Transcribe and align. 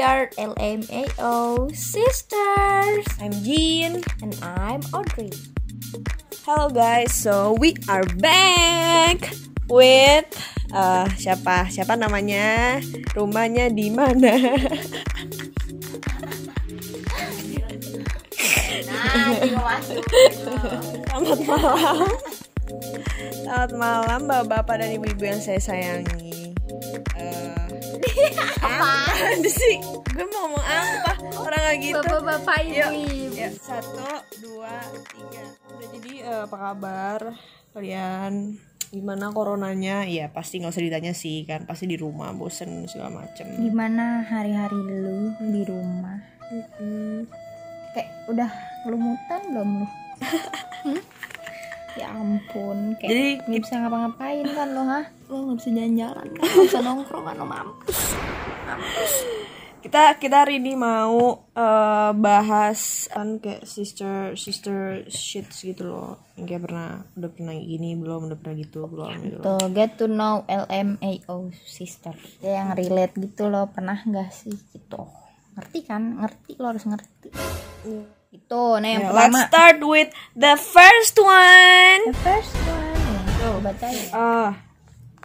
We 0.00 0.08
are 0.08 0.32
LMAO 0.40 1.76
sisters. 1.76 3.04
I'm 3.20 3.36
Jean. 3.44 4.00
And 4.24 4.32
I'm 4.40 4.80
Audrey. 4.96 5.28
Hello 6.48 6.72
guys, 6.72 7.12
so 7.12 7.52
we 7.60 7.76
are 7.84 8.08
back 8.16 9.20
with 9.68 10.24
uh, 10.72 11.04
siapa? 11.20 11.68
Siapa 11.68 12.00
namanya? 12.00 12.80
Rumahnya 13.12 13.76
di 13.76 13.92
mana? 13.92 14.40
Selamat 21.12 21.40
malam. 21.44 22.08
Selamat 23.36 23.72
malam 23.76 24.20
bapak-bapak 24.24 24.80
dan 24.80 24.96
ibu-ibu 24.96 25.28
yang 25.28 25.44
saya 25.44 25.60
sayangi. 25.60 26.29
Uh, 28.60 28.66
apa 28.66 29.48
sih? 29.48 29.74
Gue 30.12 30.26
mau 30.28 30.46
ngomong 30.46 30.64
apa? 30.64 31.12
Orang 31.40 31.60
gak 31.60 31.76
gitu. 31.80 32.00
Bapak-bapak 32.00 32.58
Yuk, 32.64 32.90
ibu-ibu. 32.92 33.34
ya 33.34 33.48
satu 33.56 34.08
dua 34.38 34.72
tiga 35.08 35.44
udah 35.70 35.88
jadi 35.96 36.12
eh, 36.22 36.42
apa 36.44 36.56
kabar 36.56 37.20
kalian 37.70 38.32
gimana 38.90 39.30
coronanya 39.30 40.02
ya 40.02 40.26
pasti 40.28 40.58
nggak 40.58 40.74
usah 40.74 40.82
ditanya 40.82 41.14
sih 41.14 41.46
kan 41.46 41.62
pasti 41.62 41.86
di 41.86 41.94
rumah 41.94 42.34
bosen 42.34 42.90
segala 42.90 43.22
macem 43.22 43.46
Gimana 43.54 44.26
hari-hari 44.26 44.74
lu 44.76 45.30
di 45.38 45.62
rumah? 45.62 46.18
Mm-mm. 46.50 47.22
Kayak 47.94 48.10
udah 48.26 48.50
lumutan 48.86 49.40
belum 49.48 49.70
lu? 49.82 49.86
Hmm? 50.80 50.96
Ya 51.92 52.08
ampun, 52.16 52.96
kayak 52.96 53.10
Jadi, 53.12 53.26
nggak 53.44 53.60
bisa 53.68 53.74
ngapa-ngapain 53.78 54.46
kan 54.48 54.68
lo 54.72 54.82
ha? 54.88 55.02
Lo 55.30 55.46
nggak 55.46 55.56
bisa 55.56 55.70
jalan-jalan? 55.70 56.26
Nggak 56.28 56.50
bisa 56.60 56.78
nongkrong 56.86 57.24
kan 57.24 57.34
lo 57.36 57.46
mampus. 57.46 57.98
kita 59.80 60.20
kita 60.20 60.44
hari 60.44 60.60
ini 60.60 60.76
mau 60.76 61.16
eh, 61.50 62.10
bahas 62.12 63.08
kan 63.08 63.40
kayak 63.40 63.64
sister 63.64 64.36
sister 64.36 64.78
shits 65.08 65.64
gitu 65.64 65.88
loh 65.88 66.20
yang 66.36 66.44
kayak 66.44 66.62
pernah 66.62 66.88
udah 67.16 67.30
pernah 67.32 67.56
gini 67.56 67.96
belum 67.96 68.28
udah 68.28 68.36
pernah 68.36 68.56
gitu 68.58 68.84
belum 68.84 69.10
gitu 69.24 69.36
loh. 69.40 69.56
Tuh, 69.56 69.66
get 69.72 69.96
to 69.96 70.04
know 70.04 70.44
LMAO 70.44 71.48
sister. 71.56 72.12
Ya, 72.38 72.60
yang 72.60 72.76
relate 72.76 73.16
gitu 73.16 73.48
lo 73.48 73.72
pernah 73.72 73.96
nggak 73.96 74.28
sih 74.30 74.52
gitu? 74.52 75.08
Ngerti 75.56 75.78
kan? 75.82 76.02
Ngerti 76.18 76.50
lo 76.54 76.66
harus 76.68 76.84
ngerti. 76.84 77.28
Itu, 78.30 78.62
nah 78.76 78.86
yang 78.86 79.02
Ya, 79.02 79.10
pertama. 79.10 79.26
let's 79.32 79.48
start 79.48 79.78
with 79.80 80.10
the 80.36 80.54
first 80.54 81.16
one 81.16 82.00
The 82.06 82.18
first 82.20 82.54
one. 82.62 82.94
Nih, 83.40 83.58
baca 83.58 83.86
ya. 83.88 84.04
Uh, 84.12 84.50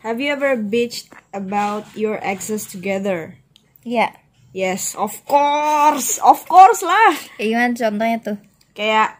have 0.05 0.21
you 0.21 0.29
ever 0.29 0.53
bitched 0.53 1.09
about 1.33 1.89
your 1.97 2.21
exes 2.21 2.69
together? 2.69 3.41
Iya. 3.81 4.13
Yes, 4.55 4.95
of 4.95 5.19
course, 5.27 6.15
of 6.23 6.45
course 6.47 6.79
lah. 6.79 7.11
Kayak 7.35 7.49
gimana 7.49 7.73
contohnya 7.75 8.17
tuh? 8.23 8.37
Kayak 8.71 9.19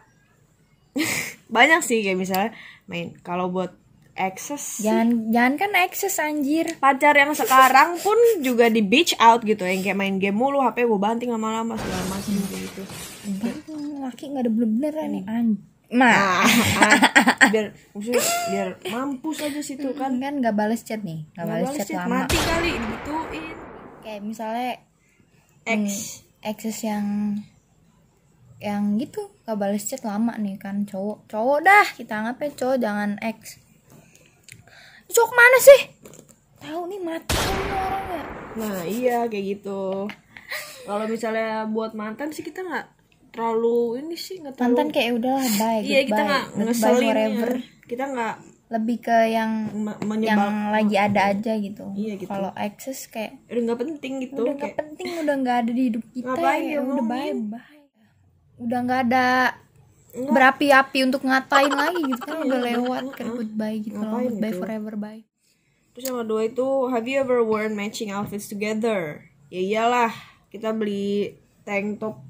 banyak 1.56 1.84
sih 1.84 2.00
kayak 2.00 2.16
misalnya 2.16 2.50
main 2.88 3.12
kalau 3.20 3.52
buat 3.52 3.74
exes 4.16 4.80
sih, 4.80 4.88
Jangan 4.88 5.28
jangan 5.28 5.54
kan 5.60 5.70
ekses 5.84 6.16
anjir. 6.16 6.80
pacar 6.80 7.12
yang 7.12 7.36
sekarang 7.36 8.00
pun 8.00 8.16
juga 8.40 8.72
di 8.72 8.80
beach 8.80 9.12
out 9.20 9.44
gitu 9.44 9.60
yang 9.68 9.84
kayak 9.84 9.98
main 10.00 10.16
game 10.16 10.40
mulu 10.40 10.64
HP 10.64 10.88
gue 10.88 10.96
banting 10.96 11.28
lama-lama 11.28 11.76
segala 11.76 12.04
macam 12.08 12.32
gitu. 12.48 12.82
Laki 14.00 14.24
nggak 14.32 14.40
ada 14.40 14.50
bener-bener 14.50 14.94
nih 15.12 15.24
an. 15.88 15.98
Nah, 15.98 16.42
Ah, 17.36 17.48
biar 17.48 17.66
maksudnya 17.94 18.22
biar 18.50 18.68
mampus 18.88 19.38
aja 19.40 19.60
situ 19.60 19.86
kan. 19.94 20.18
kan 20.18 20.34
nggak 20.38 20.52
balas 20.52 20.82
chat 20.82 20.98
nih, 21.00 21.22
nggak 21.32 21.46
balas 21.46 21.68
chat 21.74 21.86
chat, 21.86 21.98
lama. 22.02 22.26
mati 22.26 22.38
kali 22.38 22.70
digituin. 22.74 23.54
Kayak 24.00 24.22
misalnya 24.22 24.72
Ex. 25.62 25.86
ekses 26.40 26.78
yang 26.80 27.38
yang 28.56 28.96
gitu 28.96 29.30
nggak 29.44 29.58
balas 29.58 29.84
chat 29.84 30.00
lama 30.00 30.32
nih 30.36 30.56
kan 30.56 30.82
cowok 30.82 31.26
cowok 31.26 31.58
dah 31.60 31.86
kita 31.92 32.12
anggapnya 32.16 32.50
cowok 32.54 32.76
jangan 32.80 33.10
ex 33.20 33.60
cowok 35.06 35.30
mana 35.30 35.58
sih 35.60 35.80
tahu 36.56 36.82
nih 36.88 37.00
mati 37.00 37.36
kan 37.36 37.52
orang 37.68 38.06
ya 38.08 38.22
Nah 38.56 38.80
iya 38.82 39.18
kayak 39.28 39.46
gitu. 39.52 40.08
Kalau 40.82 41.04
misalnya 41.04 41.68
buat 41.68 41.92
mantan 41.92 42.32
sih 42.32 42.40
kita 42.40 42.64
nggak 42.64 42.86
terlalu 43.36 44.00
ini 44.00 44.16
sih 44.16 44.40
nggak 44.40 44.56
terlalu. 44.56 44.72
mantan 44.72 44.88
kayak 44.90 45.10
udah 45.20 45.38
bye 45.60 45.80
iya 45.80 46.00
kita 46.02 46.22
nggak 46.24 46.44
ngeselin 46.56 47.12
ya. 47.12 47.48
Kita 47.86 48.04
nggak 48.08 48.34
lebih 48.66 48.98
ke 48.98 49.18
yang 49.30 49.50
me- 49.70 49.94
yang 49.94 50.08
menyebab 50.10 50.50
lagi 50.74 50.96
ada 50.98 51.20
aja 51.30 51.52
gitu. 51.54 51.86
Iya, 51.94 52.18
gitu. 52.18 52.26
Kalau 52.26 52.50
exes 52.58 53.06
kayak 53.06 53.38
udah 53.46 53.62
nggak 53.62 53.78
penting 53.78 54.12
gitu. 54.26 54.42
udah 54.42 54.52
nggak 54.58 54.74
kayak 54.74 54.78
penting, 54.82 55.06
udah 55.22 55.34
nggak 55.38 55.56
ada 55.62 55.70
di 55.70 55.82
hidup 55.86 56.04
kita, 56.16 56.26
Ngapain 56.34 56.62
ya 56.66 56.78
udah 56.82 56.98
diomongin? 56.98 57.36
bye 57.46 57.54
bye. 57.54 57.84
Udah 58.58 58.78
nggak 58.82 59.00
ada 59.06 59.26
berapi-api 60.16 60.98
untuk 61.06 61.22
ngatain 61.22 61.74
lagi 61.86 62.00
gitu 62.10 62.22
kan 62.26 62.38
udah 62.42 62.60
lewat 62.74 63.04
kan 63.14 63.26
goodbye 63.30 63.78
gitu 63.78 64.00
loh, 64.02 64.18
goodbye 64.18 64.50
gitu? 64.50 64.58
forever 64.58 64.94
bye. 64.98 65.22
Terus 65.94 66.04
yang 66.10 66.18
kedua 66.26 66.40
itu 66.42 66.66
have 66.90 67.06
you 67.06 67.16
ever 67.16 67.40
worn 67.46 67.78
matching 67.78 68.10
outfits 68.10 68.50
together? 68.50 69.30
Ya 69.46 69.62
iyalah 69.62 70.10
kita 70.50 70.74
beli 70.74 71.38
tank 71.62 72.02
top 72.02 72.25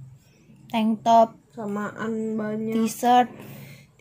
Tank 0.66 1.06
top, 1.06 1.38
samaan 1.54 2.34
banyak. 2.34 2.74
t-shirt, 2.74 3.30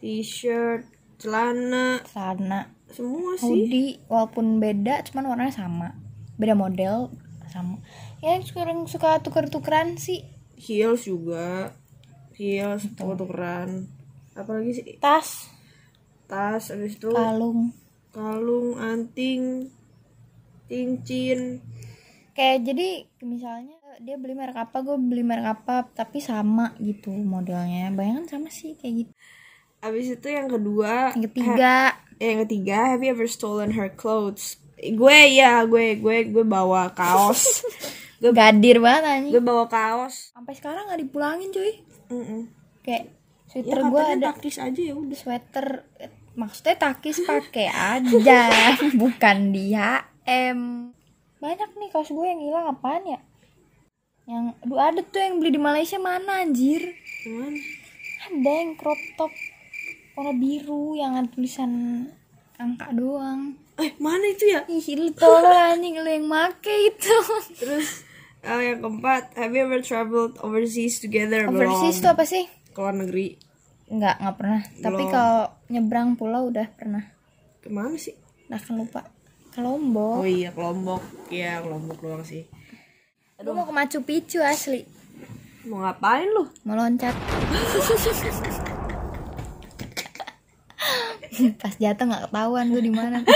t-shirt 0.01 0.83
celana. 1.21 2.01
celana, 2.09 2.73
semua 2.89 3.37
sih. 3.37 3.45
hoodie 3.45 4.01
walaupun 4.09 4.57
beda 4.57 5.05
cuman 5.07 5.29
warnanya 5.29 5.53
sama. 5.53 5.93
Beda 6.35 6.57
model 6.57 7.13
sama. 7.47 7.79
Ya 8.19 8.35
sekarang 8.41 8.89
suka 8.89 9.21
tuker-tukeran 9.21 9.95
sih. 10.01 10.25
Heels 10.57 11.05
juga. 11.07 11.71
Heels 12.35 12.89
tuker-tukeran. 12.97 13.87
Apalagi 14.35 14.71
sih? 14.75 14.85
Tas, 14.99 15.47
tas 16.27 16.73
habis 16.73 16.99
itu 16.99 17.07
kalung. 17.13 17.71
kalung 18.11 18.75
anting 18.81 19.71
cincin 20.67 21.61
kayak 22.35 22.67
jadi 22.67 22.87
misalnya 23.23 23.79
dia 24.03 24.19
beli 24.19 24.35
merek 24.35 24.59
apa 24.59 24.83
gue 24.83 24.99
beli 24.99 25.23
merek 25.23 25.55
apa 25.55 25.87
tapi 25.87 26.19
sama 26.19 26.75
gitu 26.83 27.09
modelnya. 27.15 27.89
Bayangan 27.95 28.27
sama 28.27 28.51
sih 28.51 28.75
kayak 28.75 29.07
gitu. 29.07 29.11
Habis 29.79 30.07
itu 30.19 30.27
yang 30.27 30.51
kedua 30.51 31.15
yang 31.15 31.25
ketiga. 31.31 31.95
Eh, 32.19 32.31
yang 32.31 32.39
ketiga 32.47 32.95
have 32.95 33.01
you 33.03 33.11
ever 33.11 33.27
stolen 33.27 33.71
her 33.71 33.87
clothes? 33.87 34.59
Gue 34.75 35.31
ya 35.31 35.63
gue 35.63 35.95
gue 35.95 36.17
gue 36.27 36.45
bawa 36.45 36.91
kaos. 36.91 37.63
Gue 38.19 38.35
gadir 38.39 38.83
banget 38.83 39.03
anjing. 39.07 39.31
Gue 39.31 39.43
bawa 39.43 39.65
kaos. 39.71 40.35
Sampai 40.35 40.53
sekarang 40.59 40.91
nggak 40.91 41.01
dipulangin 41.07 41.49
cuy. 41.55 41.73
Mm-mm. 42.05 42.53
kayak 42.85 43.09
ya 43.49 43.65
sweater 43.65 43.81
gue 43.81 43.97
katanya 43.97 44.13
ada. 44.13 44.27
taktis 44.29 44.55
aja 44.61 44.81
ya 44.83 44.93
udah. 44.93 45.17
Sweater 45.17 45.67
eh, 45.97 46.11
maksudnya 46.35 46.75
takis 46.75 47.23
pakai 47.23 47.71
aja 47.71 48.43
bukan 49.01 49.55
di 49.55 49.71
HM 49.71 50.91
banyak 51.45 51.69
nih 51.77 51.89
kaos 51.93 52.09
gue 52.09 52.25
yang 52.25 52.41
hilang 52.41 52.65
apaan 52.73 53.05
ya? 53.05 53.19
Yang 54.25 54.57
aduh 54.65 54.79
ada 54.81 55.01
tuh 55.05 55.21
yang 55.21 55.37
beli 55.37 55.53
di 55.53 55.61
Malaysia 55.61 56.01
mana 56.01 56.41
anjir? 56.41 56.81
Cuman, 57.21 57.53
ada 58.25 58.49
yang 58.49 58.73
crop 58.73 58.97
top 59.13 59.29
warna 60.17 60.33
biru 60.33 60.97
yang 60.97 61.13
ada 61.13 61.29
tulisan 61.29 62.01
angka 62.57 62.89
doang. 62.97 63.53
Eh 63.77 63.93
mana 64.01 64.25
itu 64.25 64.49
ya? 64.49 64.65
Ih 64.65 64.81
lu 64.97 65.13
tolol 65.13 65.53
anjing 65.77 66.01
lu 66.01 66.09
yang 66.09 66.25
make 66.25 66.65
itu. 66.65 67.17
Terus 67.61 68.01
eh, 68.41 68.73
yang 68.73 68.81
keempat 68.81 69.37
have 69.37 69.53
you 69.53 69.61
ever 69.61 69.83
traveled 69.85 70.41
overseas 70.41 70.97
together 70.97 71.45
overseas 71.45 72.01
tuh 72.01 72.09
belum 72.09 72.15
apa 72.17 72.23
sih? 72.25 72.43
Ke 72.73 72.79
luar 72.81 72.95
negeri. 72.97 73.37
Nggak 73.93 74.15
nggak 74.17 74.35
pernah. 74.41 74.61
Tapi 74.81 75.03
Belum. 75.05 75.13
kalau 75.13 75.45
nyebrang 75.69 76.09
pulau 76.17 76.49
udah 76.49 76.65
pernah. 76.73 77.05
Ke 77.61 77.69
mana 77.69 77.93
sih? 78.01 78.17
Nah 78.49 78.57
kan 78.57 78.81
lupa 78.81 79.14
Lombok. 79.63 80.23
Oh 80.23 80.27
iya 80.27 80.49
ke 80.51 80.59
Lombok. 80.59 81.03
Ya 81.31 81.63
ke 81.63 81.67
Lombok 81.67 81.99
doang 82.03 82.23
sih. 82.27 82.47
Lu 83.43 83.51
mau 83.51 83.67
ke 83.67 83.73
Machu 83.75 83.99
Picchu 84.03 84.39
asli? 84.39 84.87
Mau 85.67 85.83
ngapain 85.83 86.29
lu? 86.29 86.47
Mau 86.63 86.75
loncat. 86.77 87.11
Pas 91.59 91.75
jatuh 91.75 92.05
nggak 92.07 92.31
ketahuan 92.31 92.71
tuh 92.71 92.79
di 92.79 92.91
mana. 92.93 93.27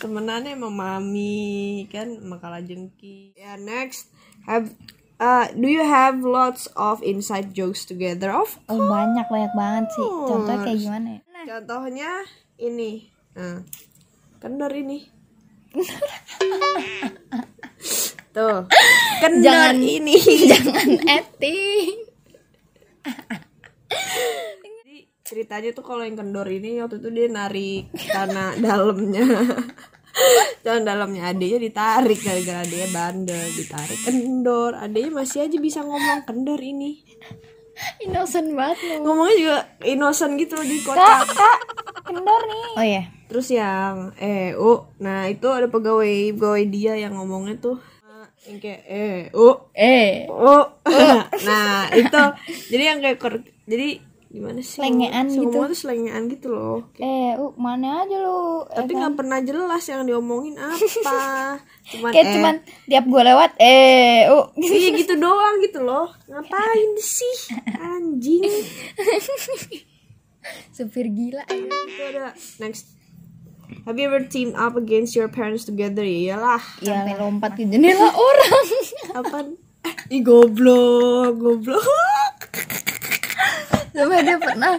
Temenannya 0.00 0.56
sama 0.56 0.70
mami 0.72 1.84
kan 1.92 2.16
sama 2.16 2.40
kalajengki 2.40 3.36
ya 3.36 3.60
next. 3.60 4.08
Have 4.48 4.72
uh, 5.20 5.52
do 5.52 5.68
you 5.68 5.84
have 5.84 6.24
lots 6.24 6.70
of 6.80 7.04
inside 7.04 7.52
jokes 7.52 7.84
together? 7.84 8.32
Of 8.32 8.56
oh 8.72 8.80
banyak 8.88 9.28
banyak 9.28 9.52
banget 9.52 9.92
sih. 9.92 10.06
Contohnya 10.06 10.64
kayak 10.64 10.80
gimana 10.80 11.08
ya? 11.18 11.20
Contohnya 11.44 12.10
ini. 12.56 13.10
Nah 13.36 13.60
kendor 14.46 14.70
ini. 14.70 14.98
Tuh. 18.36 18.68
Kendor 19.18 19.42
Jangan- 19.42 19.80
ini. 19.80 20.16
jangan 20.52 20.88
Jadi 21.40 21.56
ceritanya 25.26 25.74
tuh 25.74 25.82
kalau 25.82 26.06
yang 26.06 26.14
kendor 26.14 26.46
ini 26.46 26.78
waktu 26.78 27.02
itu 27.02 27.08
dia 27.10 27.26
narik 27.32 27.90
tanah 28.12 28.60
dalamnya. 28.60 29.26
Dan 30.64 30.84
dalamnya. 30.84 31.32
Adiknya 31.32 31.58
ditarik 31.60 32.20
gara-gara 32.20 32.60
adiknya 32.62 32.88
bandel. 32.92 33.44
Ditarik 33.56 34.00
kendor. 34.04 34.76
Adiknya 34.76 35.12
masih 35.16 35.48
aja 35.48 35.58
bisa 35.58 35.80
ngomong 35.80 36.28
kendor 36.28 36.60
ini. 36.60 37.02
Innocent 38.04 38.56
banget 38.56 38.80
lo 38.88 39.04
ngomongnya 39.04 39.36
juga 39.36 39.58
innocent 39.84 40.40
gitu 40.40 40.56
loh 40.56 40.64
di 40.64 40.80
kak 40.80 41.28
kendor 42.06 42.42
nih. 42.46 42.62
Oh 42.78 42.84
iya. 42.86 43.02
Terus 43.26 43.46
yang 43.50 44.14
eh 44.22 44.54
oh 44.54 44.86
nah 45.02 45.26
itu 45.26 45.46
ada 45.50 45.66
pegawai 45.66 46.32
pegawai 46.38 46.64
dia 46.70 46.94
yang 46.94 47.18
ngomongnya 47.18 47.58
tuh 47.58 47.82
yang 48.46 48.62
kayak 48.62 48.82
eh 48.86 49.20
oh 49.34 49.66
eh. 49.74 50.30
Oh 50.30 50.64
nah 51.48 51.90
itu. 51.90 52.22
Jadi 52.70 52.82
yang 52.86 52.98
kayak 53.02 53.18
kor- 53.18 53.46
jadi 53.66 53.98
gimana 54.26 54.60
sih? 54.60 54.78
Selengean 54.78 55.26
gitu. 55.32 55.48
ngomong 55.48 55.70
tuh 55.72 55.78
selengean 55.78 56.22
gitu 56.30 56.48
loh. 56.54 56.86
Eh 57.00 57.34
uh, 57.34 57.50
mana 57.58 58.04
aja 58.06 58.16
lu 58.20 58.66
tapi 58.68 58.92
nggak 58.94 59.16
pernah 59.16 59.38
jelas 59.42 59.82
yang 59.88 60.06
diomongin 60.06 60.60
apa. 60.62 61.58
Cuman 61.90 62.10
kayak 62.14 62.26
eh. 62.26 62.34
cuman 62.38 62.54
tiap 62.86 63.04
gue 63.06 63.22
lewat 63.22 63.50
eh 63.58 64.30
uh 64.30 64.46
iya 64.62 64.88
gitu 64.94 65.14
doang 65.18 65.56
gitu 65.64 65.82
loh. 65.82 66.12
Ngapain 66.30 66.90
sih? 67.02 67.36
Anjing 67.96 68.46
supir 70.70 71.08
gila. 71.10 71.44
Itu 71.48 72.02
ada. 72.12 72.32
Next. 72.62 72.96
Have 73.86 73.98
you 73.98 74.06
ever 74.06 74.22
teamed 74.22 74.54
up 74.54 74.78
against 74.78 75.14
your 75.14 75.26
parents 75.30 75.66
together? 75.66 76.02
Iyalah. 76.02 76.62
sampai 76.82 77.18
lompat 77.18 77.58
ke 77.58 77.66
jendela 77.66 78.10
orang. 78.14 78.66
Apa? 79.22 79.38
Ih 80.10 80.22
goblok, 80.22 81.34
goblok. 81.38 81.82
sampai 83.94 84.22
dia 84.22 84.38
pernah. 84.38 84.78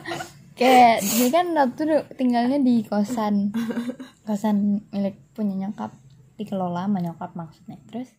Kayak 0.57 1.03
dia 1.03 1.27
kan 1.29 1.45
waktu 1.53 1.81
itu 1.83 1.97
tinggalnya 2.15 2.59
di 2.59 2.83
kosan. 2.87 3.51
Kosan 4.27 4.87
milik 4.91 5.15
punya 5.35 5.67
nyokap. 5.67 5.91
Dikelola 6.37 6.87
sama 6.87 6.99
nyokap 6.99 7.31
maksudnya. 7.35 7.77
Terus 7.87 8.09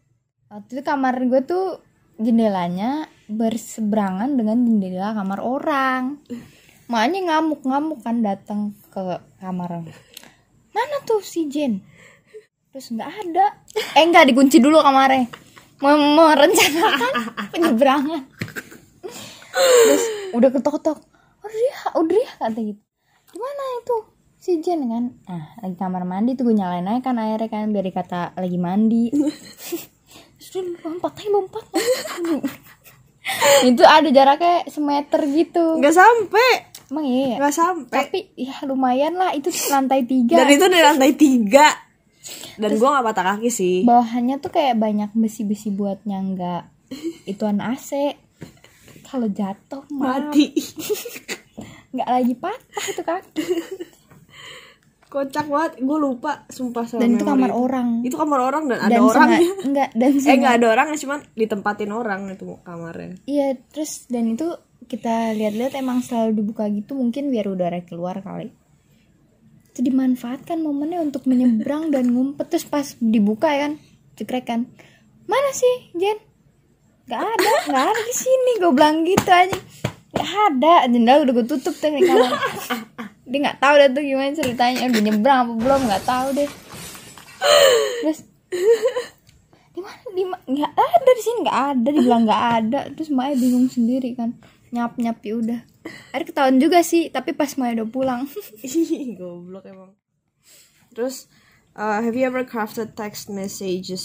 waktu 0.49 0.69
itu 0.79 0.83
kamar 0.85 1.21
gue 1.29 1.41
tuh 1.45 1.81
jendelanya 2.19 3.07
berseberangan 3.31 4.35
dengan 4.35 4.65
jendela 4.67 5.15
kamar 5.15 5.39
orang 5.39 6.19
makanya 6.89 7.21
ngamuk-ngamuk 7.33 8.01
kan 8.01 8.25
datang 8.25 8.61
ke 8.89 9.21
kamar. 9.39 9.85
Mana 10.73 10.97
tuh 11.05 11.21
si 11.21 11.47
Jen 11.49 11.85
terus 12.73 12.93
nggak 12.93 13.11
ada. 13.11 13.47
Eh 13.97 14.05
nggak 14.07 14.29
dikunci 14.33 14.61
dulu 14.61 14.79
kamarnya. 14.81 15.29
Mem- 15.79 16.15
merencanakan 16.19 17.13
penyeberangan. 17.55 18.23
Terus 19.59 20.05
udah 20.35 20.51
ketok-ketok. 20.53 20.99
Udria 21.43 21.79
Udria 21.97 22.31
kata 22.39 22.61
gitu. 22.61 22.83
Gimana 23.33 23.65
itu 23.83 23.97
si 24.39 24.53
Jen 24.63 24.81
kan? 24.89 25.05
Ah 25.27 25.59
lagi 25.65 25.77
kamar 25.77 26.05
mandi 26.07 26.37
tuh 26.39 26.51
gue 26.51 26.57
nyalain 26.57 26.87
aja 26.87 27.01
kan 27.03 27.19
airnya 27.19 27.49
kan 27.51 27.71
biar 27.73 27.85
dikata 27.85 28.37
lagi 28.37 28.59
mandi. 28.61 29.11
Terus 30.39 30.49
dia 30.55 30.63
lompat 30.87 31.13
aja 31.19 31.29
lompat 31.35 31.65
lompat. 32.23 32.57
itu 33.69 33.83
ada 33.85 34.09
jaraknya 34.09 34.65
semeter 34.73 35.21
gitu. 35.29 35.77
Nggak 35.77 35.95
sampai, 35.99 36.51
emang 36.89 37.05
iya 37.05 37.27
ya? 37.27 37.37
nggak 37.39 37.55
sampai. 37.55 37.99
tapi 37.99 38.19
ya 38.35 38.55
lumayan 38.63 39.15
lah 39.15 39.31
itu 39.31 39.49
lantai 39.69 40.03
tiga 40.03 40.37
Dan 40.37 40.49
itu 40.51 40.65
dari 40.65 40.83
lantai 40.83 41.13
tiga. 41.15 41.67
Dan 42.55 42.77
gua 42.77 42.89
nggak 42.95 43.07
patah 43.07 43.25
kaki 43.31 43.49
sih. 43.49 43.77
bawahannya 43.83 44.37
tuh 44.39 44.51
kayak 44.51 44.77
banyak 44.77 45.11
besi-besi 45.13 45.71
buat 45.71 46.01
nyangga 46.03 46.69
ituan 47.25 47.59
AC 47.59 48.17
kalau 49.03 49.27
jatuh 49.27 49.85
Mati. 49.91 50.53
nggak 51.91 52.05
lagi 52.07 52.35
patah 52.35 52.85
itu 52.87 53.03
kaki 53.03 53.45
Kocak 55.09 55.47
banget. 55.47 55.81
Gue 55.81 55.97
lupa, 55.97 56.45
sumpah 56.47 56.85
sama 56.85 57.01
dan 57.01 57.17
itu 57.17 57.25
kamar 57.25 57.49
itu. 57.49 57.57
orang 57.59 57.89
Itu 58.03 58.13
kamar 58.15 58.41
orang 58.43 58.63
dan 58.67 58.79
ada 58.79 58.93
dan 58.93 59.01
orangnya. 59.03 59.41
senga- 59.41 59.65
enggak 59.65 59.89
dan 59.95 60.11
Eh 60.11 60.21
senga- 60.21 60.37
nggak 60.37 60.55
ada 60.55 60.67
orangnya, 60.69 60.97
cuman 60.99 61.19
ditempatin 61.33 61.91
orang 61.91 62.21
itu 62.29 62.45
kamarnya. 62.61 63.17
iya 63.25 63.47
terus 63.67 64.05
dan 64.07 64.29
itu 64.29 64.53
kita 64.89 65.37
lihat-lihat 65.37 65.77
emang 65.77 66.01
selalu 66.01 66.41
dibuka 66.41 66.65
gitu 66.73 66.97
mungkin 66.97 67.29
biar 67.29 67.53
udara 67.53 67.85
keluar 67.85 68.25
kali. 68.25 68.49
Itu 69.69 69.85
dimanfaatkan 69.85 70.65
momennya 70.65 71.05
untuk 71.05 71.29
menyeberang 71.29 71.93
dan 71.93 72.09
ngumpet. 72.11 72.49
Terus 72.49 72.65
pas 72.65 72.97
dibuka 72.99 73.53
kan 73.53 73.77
cekrek 74.17 74.49
kan 74.49 74.67
mana 75.29 75.53
sih 75.53 75.93
Jen? 75.95 76.19
Nggak 77.05 77.21
ada 77.21 77.53
nggak 77.69 77.85
ada 77.93 78.03
di 78.03 78.15
sini 78.17 78.51
gue 78.59 78.73
bilang 78.73 79.05
gitu 79.05 79.29
aja. 79.29 79.59
Nggak 80.17 80.31
ada. 80.51 80.75
Jendela 80.89 81.21
udah 81.23 81.33
gue 81.37 81.47
tutup 81.47 81.75
tuh 81.77 81.93
di 81.93 82.03
kamar. 82.09 82.33
Dia 83.29 83.39
nggak 83.45 83.59
tahu 83.61 83.75
deh 83.77 83.89
tuh 83.93 84.03
gimana 84.03 84.33
ceritanya. 84.33 84.89
Udah 84.89 85.03
nyebrang 85.05 85.39
apa 85.45 85.53
belum 85.53 85.81
nggak 85.85 86.05
tahu 86.09 86.27
deh. 86.33 86.51
Terus 88.03 88.19
di 89.77 89.81
mana? 89.85 90.01
Di 90.17 90.23
nggak 90.27 90.73
ada 90.75 91.11
di 91.13 91.23
sini 91.23 91.37
nggak 91.45 91.61
ada. 91.77 91.89
Dibilang 91.93 92.23
nggak 92.25 92.45
ada. 92.57 92.81
Terus 92.97 93.13
Maya 93.13 93.37
bingung 93.37 93.69
sendiri 93.69 94.17
kan 94.17 94.33
nyap 94.69 94.97
nyap 94.97 95.19
ya 95.21 95.35
udah 95.35 95.61
akhirnya 96.13 96.27
ketahuan 96.29 96.57
juga 96.59 96.79
sih 96.83 97.09
tapi 97.09 97.33
pas 97.33 97.49
Maya 97.57 97.81
udah 97.81 97.89
pulang 97.89 98.21
goblok 99.19 99.65
emang. 99.65 99.97
Terus, 100.91 101.29
uh, 101.73 102.01
have 102.01 102.13
you 102.13 102.25
ever 102.25 102.43
crafted 102.43 102.93
text 102.93 103.29
messages 103.29 104.05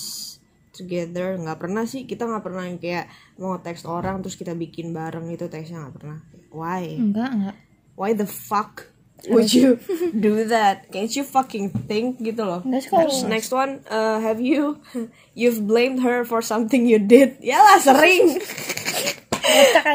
together? 0.71 1.35
Nggak 1.35 1.59
pernah 1.59 1.83
sih. 1.83 2.05
Kita 2.05 2.23
nggak 2.23 2.43
pernah 2.43 2.63
yang 2.63 2.77
kayak 2.77 3.09
mau 3.35 3.57
teks 3.57 3.83
orang 3.83 4.21
terus 4.21 4.35
kita 4.35 4.53
bikin 4.53 4.91
bareng 4.91 5.27
itu 5.27 5.49
teksnya 5.49 5.83
nggak 5.83 5.95
pernah. 5.97 6.19
Why? 6.53 7.01
enggak 7.01 7.29
enggak 7.33 7.55
Why 7.93 8.13
the 8.13 8.25
fuck 8.25 8.87
would 9.25 9.49
you 9.49 9.79
do 10.15 10.45
that? 10.47 10.87
Can't 10.87 11.09
you 11.09 11.23
fucking 11.23 11.73
think 11.89 12.21
gitu 12.21 12.45
loh? 12.45 12.61
Kalau- 12.61 13.09
Terus 13.09 13.25
next 13.25 13.49
one, 13.49 13.81
uh, 13.87 14.19
have 14.19 14.37
you 14.39 14.79
you've 15.39 15.65
blamed 15.65 15.99
her 15.99 16.23
for 16.23 16.39
something 16.39 16.85
you 16.85 17.01
did? 17.01 17.41
Yalah 17.41 17.81
sering. 17.81 18.37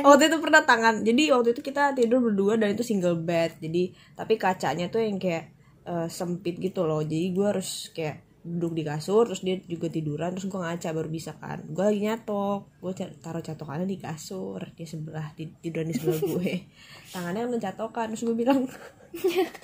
Waktu 0.04 0.22
itu 0.28 0.36
pernah 0.38 0.62
tangan. 0.62 1.02
Jadi 1.02 1.22
waktu 1.32 1.48
itu 1.56 1.60
kita 1.64 1.96
tidur 1.96 2.20
berdua 2.20 2.60
dan 2.60 2.72
itu 2.72 2.84
single 2.84 3.18
bed. 3.18 3.58
Jadi 3.60 3.92
tapi 4.14 4.34
kacanya 4.36 4.88
tuh 4.92 5.02
yang 5.02 5.16
kayak 5.16 5.52
eh, 5.88 6.08
sempit 6.08 6.60
gitu 6.60 6.84
loh. 6.84 7.00
Jadi 7.02 7.32
gue 7.32 7.46
harus 7.46 7.90
kayak 7.92 8.28
duduk 8.48 8.80
di 8.80 8.82
kasur 8.86 9.28
terus 9.28 9.44
dia 9.44 9.60
juga 9.68 9.92
tiduran 9.92 10.32
terus 10.32 10.48
gue 10.48 10.60
ngaca 10.60 10.88
baru 10.94 11.08
bisa 11.10 11.36
kan. 11.36 11.64
Gue 11.68 11.84
lagi 11.84 12.00
nyatok. 12.04 12.60
Gue 12.80 12.92
taruh 12.96 13.42
catokannya 13.44 13.84
di 13.88 13.98
kasur 13.98 14.60
dia 14.72 14.86
sebelah 14.88 15.34
di, 15.34 15.50
tiduran 15.60 15.90
di 15.90 15.94
sebelah 15.96 16.20
gue 16.20 16.52
tangannya 17.12 17.48
mencatokan 17.48 18.12
terus 18.14 18.22
gue 18.24 18.36
bilang 18.36 18.68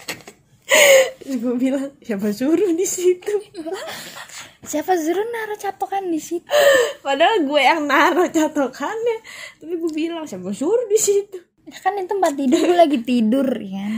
terus 1.21 1.37
gue 1.39 1.55
bilang 1.57 1.93
siapa 2.01 2.29
suruh 2.33 2.73
di 2.73 2.87
situ 2.89 3.33
siapa 4.65 4.97
suruh 4.97 5.27
naruh 5.29 5.59
catokan 5.61 6.11
di 6.11 6.21
situ? 6.21 6.49
Padahal 7.07 7.45
gue 7.45 7.61
yang 7.61 7.85
naruh 7.85 8.29
catokannya. 8.29 9.19
Tapi 9.61 9.75
gue 9.77 9.91
bilang 9.93 10.25
siapa 10.25 10.51
suruh 10.51 10.89
di 10.89 10.99
situ? 10.99 11.39
Ya 11.65 11.79
kan 11.81 11.97
ini 11.97 12.05
tempat 12.05 12.37
tidur 12.37 12.61
gue 12.61 12.77
lagi 12.77 12.99
tidur 13.01 13.49
ya. 13.61 13.89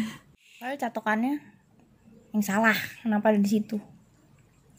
Padahal 0.63 0.79
catokannya 0.79 1.35
yang 2.31 2.43
salah 2.45 2.77
kenapa 3.03 3.33
ada 3.33 3.41
di 3.41 3.51
situ? 3.51 3.81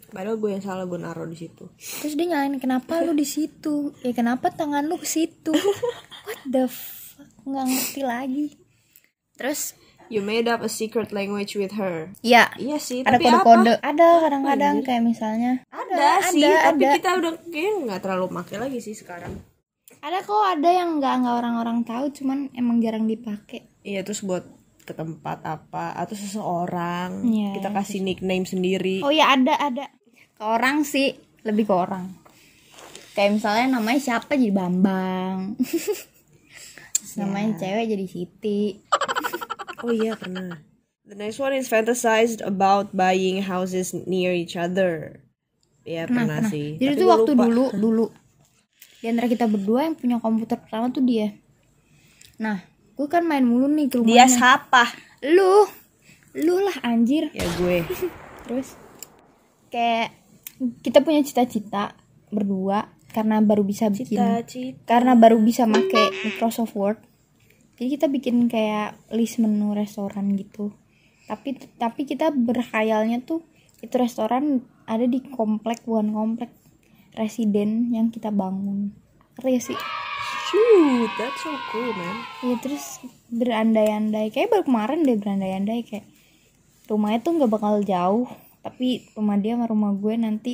Padahal 0.08 0.40
gue 0.40 0.50
yang 0.56 0.64
salah 0.64 0.88
gue 0.88 1.00
naruh 1.00 1.28
di 1.28 1.36
situ. 1.36 1.68
terus 1.76 2.16
dia 2.16 2.32
nyalain 2.32 2.56
kenapa 2.64 3.04
lu 3.04 3.12
di 3.12 3.28
situ? 3.28 3.92
Ya 4.06 4.16
kenapa 4.16 4.54
tangan 4.56 4.88
lu 4.88 4.96
ke 4.96 5.08
situ? 5.08 5.52
What 6.28 6.42
the 6.48 6.72
fuck 6.72 7.28
nggak 7.44 7.66
ngerti 7.68 8.02
lagi. 8.08 8.48
Terus 9.36 9.76
You 10.08 10.24
made 10.24 10.48
up 10.48 10.64
a 10.64 10.72
secret 10.72 11.12
language 11.12 11.60
with 11.60 11.76
her. 11.76 12.12
ya. 12.24 12.48
Iya 12.56 12.78
sih, 12.80 13.04
ada 13.04 13.20
kode-kode. 13.20 13.78
apa? 13.78 13.84
ada 13.84 14.08
kadang-kadang 14.24 14.76
kayak 14.84 15.04
misalnya. 15.04 15.64
Ada, 15.68 16.32
sih, 16.32 16.48
tapi 16.48 16.84
ada. 16.84 16.96
kita 16.96 17.10
udah 17.20 17.32
kayaknya 17.52 17.72
nggak 17.88 18.02
terlalu 18.04 18.26
make 18.32 18.56
lagi 18.56 18.80
sih 18.80 18.96
sekarang. 18.96 19.36
ada 19.98 20.22
kok 20.22 20.40
ada 20.40 20.70
yang 20.70 21.02
nggak 21.02 21.14
nggak 21.26 21.36
orang-orang 21.42 21.82
tahu 21.84 22.14
cuman 22.16 22.48
emang 22.56 22.80
jarang 22.80 23.10
dipakai. 23.10 23.68
Iya, 23.84 24.06
terus 24.08 24.24
buat 24.24 24.46
ke 24.88 24.96
tempat 24.96 25.44
apa 25.44 25.98
atau 26.00 26.16
seseorang. 26.16 27.28
Iya, 27.28 27.60
kita 27.60 27.70
kasih 27.76 28.00
nickname 28.00 28.48
sendiri. 28.48 29.04
oh 29.04 29.12
ya 29.12 29.36
ada 29.36 29.60
ada. 29.60 29.92
Ke 30.38 30.44
orang 30.48 30.88
sih 30.88 31.12
lebih 31.44 31.68
ke 31.68 31.74
orang. 31.76 32.08
Kayak 33.18 33.42
misalnya 33.42 33.82
namanya 33.82 34.00
siapa? 34.00 34.38
Jadi 34.38 34.54
Bambang. 34.54 35.58
Namanya 37.18 37.58
cewek 37.58 37.86
jadi 37.90 38.06
Siti 38.06 38.78
Oh 39.80 39.90
iya 39.90 40.14
pernah. 40.14 40.58
The 41.04 41.16
next 41.16 41.38
one 41.38 41.54
is 41.54 41.66
fantasized 41.66 42.40
about 42.40 42.92
buying 42.92 43.42
houses 43.42 43.94
near 43.94 44.32
each 44.32 44.54
other. 44.54 45.24
Iya 45.82 46.04
pernah, 46.04 46.44
sih. 46.44 46.76
jadi 46.76 46.94
Tapi 46.94 47.00
tuh 47.00 47.06
gua 47.06 47.14
waktu 47.16 47.32
lupa. 47.32 47.44
dulu 47.46 47.66
dulu 47.74 48.06
di 48.98 49.06
antara 49.08 49.26
kita 49.26 49.46
berdua 49.46 49.80
yang 49.84 49.96
punya 49.96 50.18
komputer 50.18 50.58
pertama 50.58 50.90
tuh 50.90 51.00
dia 51.00 51.32
nah 52.36 52.60
gue 52.92 53.06
kan 53.06 53.22
main 53.22 53.42
mulu 53.42 53.66
nih 53.68 53.88
ke 53.88 54.02
dia 54.02 54.26
rumahnya 54.26 54.28
siapa? 54.28 54.84
lu 55.24 55.64
lu 56.36 56.56
lah 56.60 56.76
anjir 56.84 57.30
Ya 57.32 57.48
gue. 57.56 57.88
terus 58.44 58.76
kayak 59.68 60.12
kita 60.82 61.00
punya 61.00 61.22
cita-cita 61.22 61.96
berdua 62.28 62.90
karena 63.08 63.40
baru 63.40 63.64
bisa 63.64 63.88
bikin 63.88 64.18
Cita-cita. 64.20 64.84
karena 64.84 65.16
baru 65.16 65.40
bisa 65.40 65.64
make 65.64 65.94
Microsoft 66.26 66.76
Word 66.76 67.00
jadi 67.78 67.88
kita 67.94 68.08
bikin 68.10 68.50
kayak 68.50 68.98
list 69.14 69.38
menu 69.38 69.78
restoran 69.78 70.34
gitu. 70.34 70.74
Tapi 71.30 71.62
tapi 71.78 72.10
kita 72.10 72.34
berkhayalnya 72.34 73.22
tuh 73.22 73.46
itu 73.86 73.94
restoran 73.96 74.66
ada 74.90 75.06
di 75.06 75.22
komplek 75.22 75.86
bukan 75.86 76.10
komplek 76.12 76.50
residen 77.14 77.94
yang 77.94 78.10
kita 78.10 78.34
bangun. 78.34 78.98
Ngerti 79.38 79.50
gak 79.54 79.66
sih? 79.74 79.80
Shoot, 80.48 81.12
that's 81.20 81.44
so 81.44 81.52
cool, 81.70 81.92
man. 81.94 82.18
ya 82.42 82.56
terus 82.64 83.04
berandai-andai. 83.30 84.32
Kayak 84.34 84.58
baru 84.58 84.64
kemarin 84.66 85.06
deh 85.06 85.18
berandai-andai 85.20 85.80
kayak 85.86 86.06
rumahnya 86.88 87.20
tuh 87.20 87.36
nggak 87.36 87.52
bakal 87.52 87.84
jauh 87.84 88.28
tapi 88.64 89.08
rumah 89.16 89.38
dia 89.40 89.56
sama 89.56 89.68
rumah 89.68 89.92
gue 89.96 90.14
nanti 90.16 90.54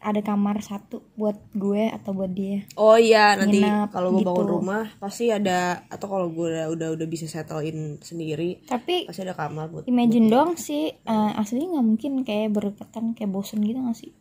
ada 0.00 0.20
kamar 0.20 0.58
satu 0.60 1.02
buat 1.12 1.34
gue 1.52 1.88
atau 1.88 2.12
buat 2.12 2.30
dia 2.30 2.62
Oh 2.74 2.94
iya, 2.94 3.34
nanti 3.34 3.58
kalau 3.88 4.12
gue 4.12 4.22
bangun 4.22 4.40
gitu. 4.40 4.54
rumah 4.56 4.84
pasti 4.96 5.28
ada 5.28 5.58
atau 5.86 6.06
kalau 6.06 6.26
gue 6.28 6.46
udah 6.48 6.66
udah 6.68 6.88
udah 6.94 7.06
bisa 7.06 7.24
settlein 7.24 7.98
sendiri 7.98 8.62
tapi 8.62 9.04
pasti 9.04 9.22
ada 9.22 9.34
kamar 9.34 9.66
buat. 9.68 9.84
imagine 9.84 10.26
doang 10.26 10.54
sih 10.54 10.88
eh, 10.88 11.30
asli 11.34 11.60
nggak 11.60 11.82
mungkin 11.84 12.12
kayak 12.22 12.50
berdekatan 12.50 13.12
kayak 13.12 13.28
bosen 13.28 13.58
gitu 13.60 13.78
gak 13.80 13.96
sih 13.96 14.14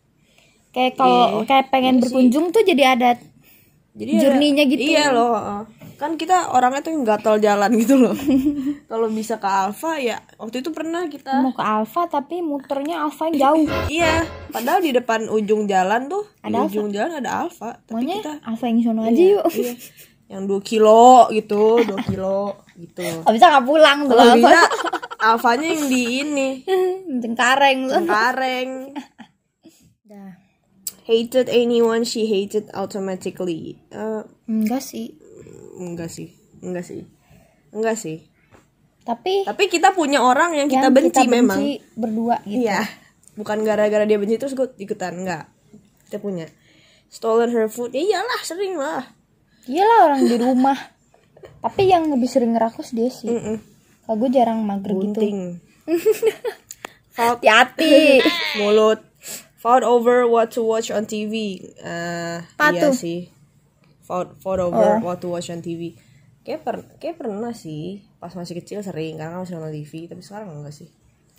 kayak 0.70 0.94
kalau 0.94 1.14
Iya, 1.36 1.46
kayak 1.46 1.66
pengen 1.70 1.96
berkunjung 2.00 2.50
tuh 2.50 2.62
jadi 2.62 2.84
ada 2.92 3.10
Jadi 3.94 4.12
ada- 4.12 4.22
journey-nya 4.24 4.64
gitu. 4.68 4.82
Iya 4.84 5.10
loh. 5.10 5.34
heeh. 5.34 5.62
Kan 5.98 6.14
kita 6.14 6.54
orangnya 6.54 6.86
tuh 6.86 6.94
yang 6.94 7.04
gatel 7.04 7.42
jalan 7.42 7.74
gitu 7.74 7.98
loh. 7.98 8.14
kalau 8.92 9.10
bisa 9.10 9.42
ke 9.42 9.50
Alfa 9.50 9.98
ya 9.98 10.22
waktu 10.38 10.62
itu 10.62 10.70
pernah 10.70 11.10
kita 11.10 11.42
mau 11.42 11.52
ke 11.52 11.64
Alfa 11.66 12.06
tapi 12.06 12.46
muternya 12.46 13.02
Alfa 13.04 13.34
yang 13.34 13.38
jauh 13.42 13.66
Iya, 13.98 14.24
padahal 14.54 14.86
di 14.86 14.94
depan 14.94 15.26
ujung 15.28 15.66
jalan 15.66 16.06
tuh, 16.06 16.24
Ada 16.46 16.70
di 16.70 16.78
ujung 16.78 16.94
jalan 16.94 17.20
ada 17.20 17.50
Alfa, 17.50 17.82
tapi 17.84 18.06
Maunya 18.06 18.22
kita 18.22 18.34
Alfa 18.46 18.66
yang 18.70 18.80
sono 18.86 19.02
aja 19.04 19.24
yuk 19.26 19.46
iya, 19.58 19.74
yang 20.38 20.44
2 20.46 20.60
kilo 20.62 21.28
gitu, 21.34 21.82
2 21.82 22.10
kilo 22.14 22.62
gitu. 22.78 23.08
Gak 23.26 23.34
bisa 23.34 23.46
nggak 23.48 23.66
pulang 23.66 23.98
tuh 24.06 24.16
Kalau 24.16 24.36
bisa 24.38 24.62
Alfanya 25.18 25.68
yang 25.74 25.86
di 25.90 26.02
ini, 26.22 26.50
Cengkareng 27.10 27.90
Cengkareng. 27.90 28.70
Dah. 30.06 30.32
Hated 31.10 31.50
anyone 31.50 32.06
she 32.06 32.30
hated 32.30 32.70
automatically. 32.76 33.82
Eh, 33.90 34.22
Enggak 34.46 34.86
sih 34.86 35.18
enggak 35.78 36.10
sih, 36.10 36.34
enggak 36.60 36.84
sih. 36.84 37.06
Enggak 37.70 37.96
sih. 37.96 38.26
Tapi 39.02 39.48
Tapi 39.48 39.64
kita 39.70 39.96
punya 39.96 40.20
orang 40.20 40.52
yang 40.52 40.68
kita 40.68 40.90
yang 40.90 40.96
benci, 40.96 41.24
memang. 41.30 41.60
berdua 41.96 42.44
gitu 42.44 42.68
Iya. 42.68 42.84
Bukan 43.38 43.62
gara-gara 43.64 44.04
dia 44.04 44.18
benci 44.18 44.36
terus 44.36 44.52
gue 44.52 44.68
ikutan, 44.76 45.14
enggak. 45.14 45.48
Kita 46.10 46.18
punya. 46.18 46.50
Stolen 47.08 47.54
her 47.54 47.70
food. 47.70 47.96
Ya 47.96 48.04
iyalah, 48.04 48.42
sering 48.44 48.76
lah. 48.76 49.06
Iyalah 49.64 50.00
orang 50.12 50.22
di 50.26 50.36
rumah 50.36 50.78
Tapi 51.64 51.88
yang 51.88 52.08
lebih 52.08 52.28
sering 52.28 52.56
ngerakus 52.56 52.92
dia 52.92 53.08
sih 53.08 53.28
Mm-mm. 53.28 53.60
Kalau 54.04 54.16
gue 54.20 54.30
jarang 54.32 54.64
mager 54.64 54.96
gitu 54.96 55.20
Bunting. 55.20 55.40
Found 57.14 57.40
Hati-hati 57.40 58.24
mulut. 58.60 59.04
Found 59.58 59.84
over 59.84 60.24
what 60.24 60.54
to 60.54 60.64
watch 60.64 60.88
on 60.90 61.04
TV. 61.04 61.60
Eh, 61.76 62.38
Apa 62.56 62.72
iya 62.72 62.94
sih. 62.94 63.28
Found 64.08 64.40
over 64.42 65.00
what 65.00 65.20
to 65.20 65.28
watch 65.28 65.52
on 65.52 65.60
TV. 65.60 66.00
Kayak, 66.42 66.64
per, 66.64 66.76
kayak 66.98 67.20
pernah 67.20 67.52
sih. 67.52 68.08
Pas 68.18 68.32
masih 68.32 68.56
kecil 68.58 68.80
sering. 68.80 69.20
Karena 69.20 69.36
kan 69.36 69.44
masih 69.44 69.60
nonton 69.60 69.76
TV. 69.76 70.08
Tapi 70.08 70.22
sekarang 70.22 70.48
enggak 70.54 70.74
sih. 70.74 70.90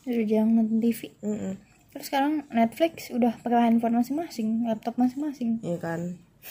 Udah 0.05 0.25
jarang 0.25 0.51
nonton 0.55 0.79
TV 0.79 1.01
Mm-mm. 1.21 1.55
Terus 1.89 2.05
sekarang 2.07 2.45
Netflix 2.49 3.09
udah 3.09 3.33
pakai 3.41 3.61
handphone 3.65 3.97
masing-masing 3.97 4.65
Laptop 4.65 4.97
masing-masing 4.97 5.61
Iya 5.61 5.79
kan. 5.81 6.01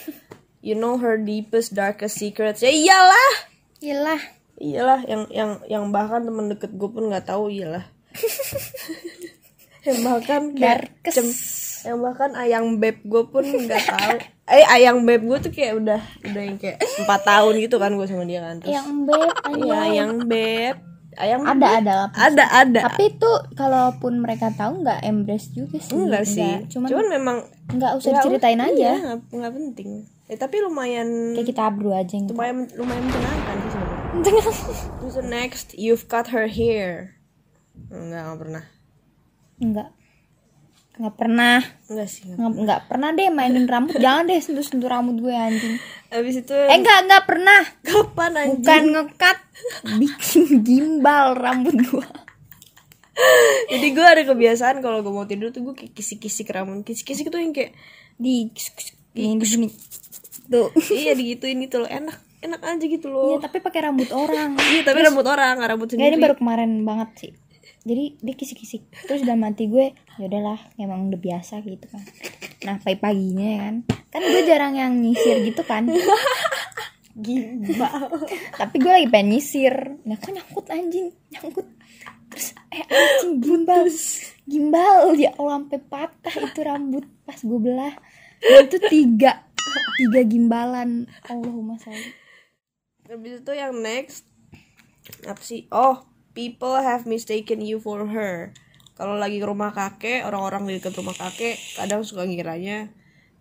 You 0.65 0.73
know 0.73 0.97
her 0.97 1.21
deepest, 1.21 1.77
darkest 1.77 2.17
secrets. 2.17 2.65
Ya 2.65 2.73
iyalah. 2.73 3.31
Iyalah 3.77 4.21
Iyalah. 4.57 4.99
Yang 5.05 5.21
yang 5.31 5.51
yang 5.69 5.83
bahkan 5.93 6.25
temen 6.25 6.49
deket 6.49 6.73
gue 6.73 6.89
pun 6.89 7.07
nggak 7.07 7.29
tahu 7.29 7.53
iyalah. 7.53 7.85
yang 9.87 9.99
bahkan 10.03 10.41
kayak 10.57 10.89
Darkest. 10.91 11.15
cem- 11.15 11.37
yang 11.87 11.97
bahkan 12.01 12.31
ayang 12.35 12.81
beb 12.81 12.99
gue 13.05 13.23
pun 13.29 13.45
nggak 13.45 13.85
tahu 13.93 14.17
eh 14.47 14.63
ayang 14.65 15.03
beb 15.03 15.21
gue 15.21 15.37
tuh 15.39 15.51
kayak 15.51 15.75
udah 15.75 15.99
udah 16.23 16.41
yang 16.41 16.55
kayak 16.55 16.79
empat 17.03 17.21
tahun 17.21 17.53
gitu 17.59 17.75
kan 17.75 17.91
gue 17.91 18.07
sama 18.07 18.23
dia 18.23 18.39
kan 18.39 18.55
terus 18.57 18.73
Yang 18.73 18.89
beb 19.03 19.31
iya 19.53 19.75
ayang. 19.83 20.11
beb. 20.23 20.75
Ayang 21.17 21.41
Ada 21.43 21.57
beb. 21.57 21.77
ada. 21.81 21.93
Lah 21.97 22.09
ada 22.15 22.45
ada. 22.53 22.81
Tapi 22.87 23.03
itu 23.09 23.31
kalaupun 23.53 24.21
mereka 24.21 24.53
tahu 24.53 24.85
nggak 24.85 25.01
embrace 25.01 25.49
juga 25.49 25.77
sih. 25.77 25.97
Enggak 25.97 26.23
sih. 26.23 26.69
Cuman 26.69 26.87
cuman 26.87 27.05
memang 27.09 27.37
nggak 27.67 27.91
usah 27.97 28.07
nggak- 28.07 28.23
diceritain 28.23 28.61
iya, 28.61 28.67
aja. 28.69 28.91
Nggak 29.01 29.17
nggak 29.33 29.53
penting. 29.57 29.89
Eh, 30.27 30.37
tapi 30.37 30.55
lumayan 30.61 31.33
Kayak 31.33 31.47
kita 31.49 31.61
abru 31.65 31.89
aja 31.91 32.13
yang 32.13 32.29
lumayan 32.29 32.69
lumayan 32.77 33.03
menyenangkan 33.03 33.55
sih 33.57 33.69
sebenarnya. 33.73 33.99
Terus 35.01 35.13
the 35.13 35.25
next? 35.25 35.67
You've 35.73 36.05
cut 36.05 36.29
her 36.29 36.45
hair. 36.45 37.17
Enggak 37.89 38.21
enggak 38.21 38.37
pernah. 38.37 38.63
Enggak 39.57 39.89
nggak 40.97 41.15
pernah. 41.15 41.61
Enggak 41.87 42.09
sih 42.09 42.25
enggak. 42.25 42.37
nggak 42.37 42.53
nggak 42.65 42.81
pernah 42.89 43.09
deh 43.13 43.29
mainin 43.29 43.65
rambut. 43.69 43.95
Jangan 44.05 44.23
deh 44.25 44.39
sentuh 44.41 44.65
sentuh 44.65 44.89
rambut 44.89 45.15
gue 45.21 45.33
anjing. 45.33 45.77
Abis 46.09 46.41
itu 46.41 46.53
eh 46.53 46.73
enggak 46.73 47.05
enggak 47.05 47.23
pernah. 47.29 47.61
Kapan 47.85 48.31
anjing? 48.37 48.65
Bukan 48.65 48.83
ngekat. 48.93 49.37
Bikin 49.97 50.43
gimbal 50.61 51.33
rambut 51.33 51.73
gue 51.73 52.05
Jadi 53.73 53.87
gue 53.97 54.05
ada 54.05 54.21
kebiasaan 54.29 54.85
kalau 54.85 55.01
gue 55.01 55.09
mau 55.09 55.25
tidur 55.25 55.49
tuh 55.49 55.65
gue 55.69 55.89
kisik-kisik 55.93 56.49
rambut. 56.49 56.85
Kisik-kisik 56.85 57.29
tuh 57.29 57.41
yang 57.41 57.53
kayak 57.53 57.73
di 58.17 58.49
ini 59.17 59.37
di 59.37 59.47
sini. 59.47 59.67
Tuh. 60.49 60.69
Iya 60.93 61.13
digituin 61.13 61.61
gitu 61.61 61.81
loh. 61.81 61.89
Enak 61.89 62.17
enak 62.37 62.61
aja 62.61 62.85
gitu 62.85 63.09
loh. 63.09 63.33
Iya 63.33 63.49
tapi 63.49 63.61
pakai 63.61 63.89
rambut 63.89 64.09
orang. 64.13 64.53
Iya 64.57 64.81
tapi 64.85 64.99
rambut 65.01 65.25
orang 65.25 65.57
nggak 65.57 65.69
rambut 65.73 65.87
Nggak, 65.89 65.97
ini 65.97 66.05
sendiri. 66.13 66.23
baru 66.25 66.35
kemarin 66.37 66.71
banget 66.85 67.09
sih 67.17 67.33
jadi 67.87 68.19
dia 68.19 68.35
kisik-kisik. 68.35 68.83
Terus 69.07 69.23
udah 69.23 69.39
mati 69.39 69.71
gue 69.71 69.95
ya 70.19 70.27
udahlah 70.27 70.59
emang 70.75 71.07
udah 71.07 71.19
biasa 71.19 71.63
gitu 71.63 71.87
kan. 71.87 72.03
Nah 72.67 72.75
pagi-paginya 72.83 73.47
ya 73.47 73.59
kan. 73.63 73.75
Kan 74.11 74.21
gue 74.27 74.41
jarang 74.43 74.75
yang 74.75 74.93
nyisir 74.99 75.39
gitu 75.47 75.63
kan. 75.63 75.87
Gimbal 77.17 78.13
tapi 78.53 78.75
gue 78.77 78.91
lagi 78.91 79.07
pengen 79.07 79.39
nyisir. 79.39 79.73
Nah 80.03 80.19
kok 80.19 80.35
nyangkut 80.35 80.67
anjing? 80.67 81.15
Nyangkut. 81.31 81.67
Terus 82.27 82.47
eh 82.75 82.83
anjing 82.83 83.33
gimbal. 83.39 83.87
Gimbal 84.43 85.15
ya 85.15 85.31
Allah 85.39 85.63
sampai 85.63 85.79
patah 85.81 86.35
itu 86.43 86.59
rambut 86.61 87.05
pas 87.23 87.39
gue 87.39 87.59
belah. 87.63 87.95
Dan 88.43 88.67
itu 88.67 88.77
tiga. 88.91 89.47
Tiga 89.97 90.21
gimbalan. 90.27 91.09
Allahumma 91.25 91.81
sholli 91.81 92.13
Habis 93.07 93.39
itu 93.41 93.51
yang 93.55 93.73
next 93.79 94.27
Apa 95.23 95.39
sih? 95.39 95.65
Oh 95.71 96.16
People 96.37 96.77
have 96.77 97.09
mistaken 97.09 97.65
you 97.65 97.81
for 97.81 98.05
her 98.05 98.53
Kalau 98.93 99.17
lagi 99.17 99.41
ke 99.41 99.47
rumah 99.49 99.73
kakek 99.73 100.21
Orang-orang 100.21 100.69
di 100.69 100.77
dekat 100.77 100.93
rumah 100.93 101.17
kakek 101.17 101.57
Kadang 101.73 102.05
suka 102.05 102.29
ngiranya 102.29 102.93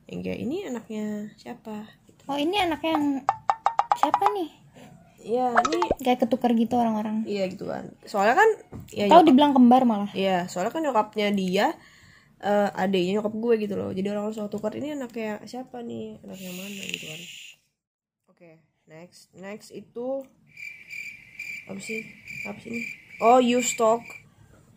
Yang 0.08 0.18
kayak 0.24 0.40
ini 0.40 0.56
anaknya 0.64 1.04
siapa 1.36 1.84
gitu. 2.08 2.24
oh 2.24 2.40
ini 2.40 2.56
anaknya 2.56 2.96
yang 2.96 3.06
siapa 4.00 4.24
nih 4.32 4.50
Iya 5.26 5.46
ini 5.68 5.78
kayak 6.00 6.24
ketukar 6.24 6.56
gitu 6.56 6.78
orang-orang 6.80 7.26
Iya 7.28 7.52
gitu 7.52 7.68
kan 7.68 7.92
Soalnya 8.08 8.38
kan 8.38 8.48
ya 8.88 9.12
tahu 9.12 9.28
dibilang 9.28 9.52
kembar 9.52 9.84
malah 9.84 10.08
Iya, 10.16 10.48
soalnya 10.48 10.72
kan 10.72 10.80
nyokapnya 10.80 11.28
dia 11.36 11.76
eh 12.36 12.68
adiknya 12.76 13.18
nyokap 13.18 13.32
gue 13.32 13.54
gitu 13.64 13.74
loh. 13.80 13.90
Jadi 13.96 14.06
orang 14.12 14.28
suka 14.28 14.52
tukar 14.52 14.76
ini 14.76 14.92
anaknya 14.92 15.40
siapa 15.48 15.80
nih? 15.80 16.20
Anaknya 16.20 16.52
mana 16.52 16.82
gitu 16.84 17.04
kan. 17.08 17.20
Oke, 18.28 18.50
next. 18.84 19.32
Next 19.32 19.72
itu 19.72 20.20
apa 21.66 21.78
sih? 21.78 22.00
Apa 22.42 22.58
sih 22.58 22.70
ini? 22.70 22.82
Oh, 23.18 23.38
you 23.38 23.58
stalk 23.58 24.02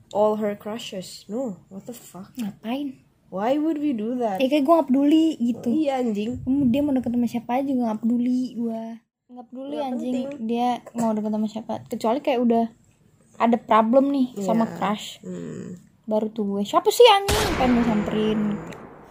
all 0.09 0.35
her 0.35 0.53
crushes. 0.53 1.25
No, 1.25 1.61
what 1.67 1.83
the 1.83 1.93
fuck? 1.93 2.33
ngapain 2.35 2.97
Why 3.29 3.55
would 3.55 3.77
we 3.77 3.93
do 3.93 4.17
that? 4.17 4.37
eh 4.37 4.49
kayak 4.49 4.63
gue 4.63 4.73
gak 4.73 4.87
peduli 4.87 5.37
gitu 5.37 5.69
Iya 5.69 6.01
anjing. 6.01 6.41
dia 6.65 6.81
mau 6.81 6.91
deket 6.91 7.13
sama 7.13 7.25
siapa 7.25 7.51
aja 7.55 7.67
juga 7.67 7.83
gak 7.87 8.01
peduli 8.01 8.41
gue 8.55 8.81
nggak 9.29 9.45
peduli 9.45 9.75
Nggak 9.75 9.85
anjing 9.87 10.13
penting. 10.25 10.29
dia 10.43 10.67
mau 10.91 11.13
deket 11.13 11.29
sama 11.29 11.45
siapa 11.45 11.73
kecuali 11.85 12.19
kayak 12.19 12.39
udah 12.41 12.65
ada 13.37 13.57
problem 13.59 14.09
nih 14.09 14.27
sama 14.35 14.65
Iya. 14.65 14.73
crush 14.73 15.07
Hmm. 15.21 15.77
baru 16.03 16.27
tuh 16.27 16.43
gue 16.47 16.63
siapa 16.63 16.89
sih 16.89 17.05
anjing 17.05 17.53
pengen 17.53 17.71
gue 17.71 17.85
samperin 17.85 18.41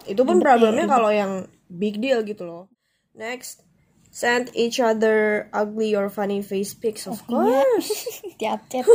Itu 0.03 0.21
pun 0.25 0.37
problemnya 0.37 0.87
kalau 0.89 1.15
yang 1.15 1.33
big 1.69 1.97
deal 1.97 2.25
gitu 2.25 2.43
loh. 2.43 2.67
Next, 3.13 3.63
send 4.11 4.49
each 4.53 4.79
other 4.79 5.47
ugly 5.51 5.93
or 5.93 6.09
funny 6.09 6.41
face 6.41 6.73
pics 6.73 7.05
of 7.05 7.21
Iya. 7.21 7.29
course. 7.29 7.91
tiap 8.41 8.61
chat 8.67 8.87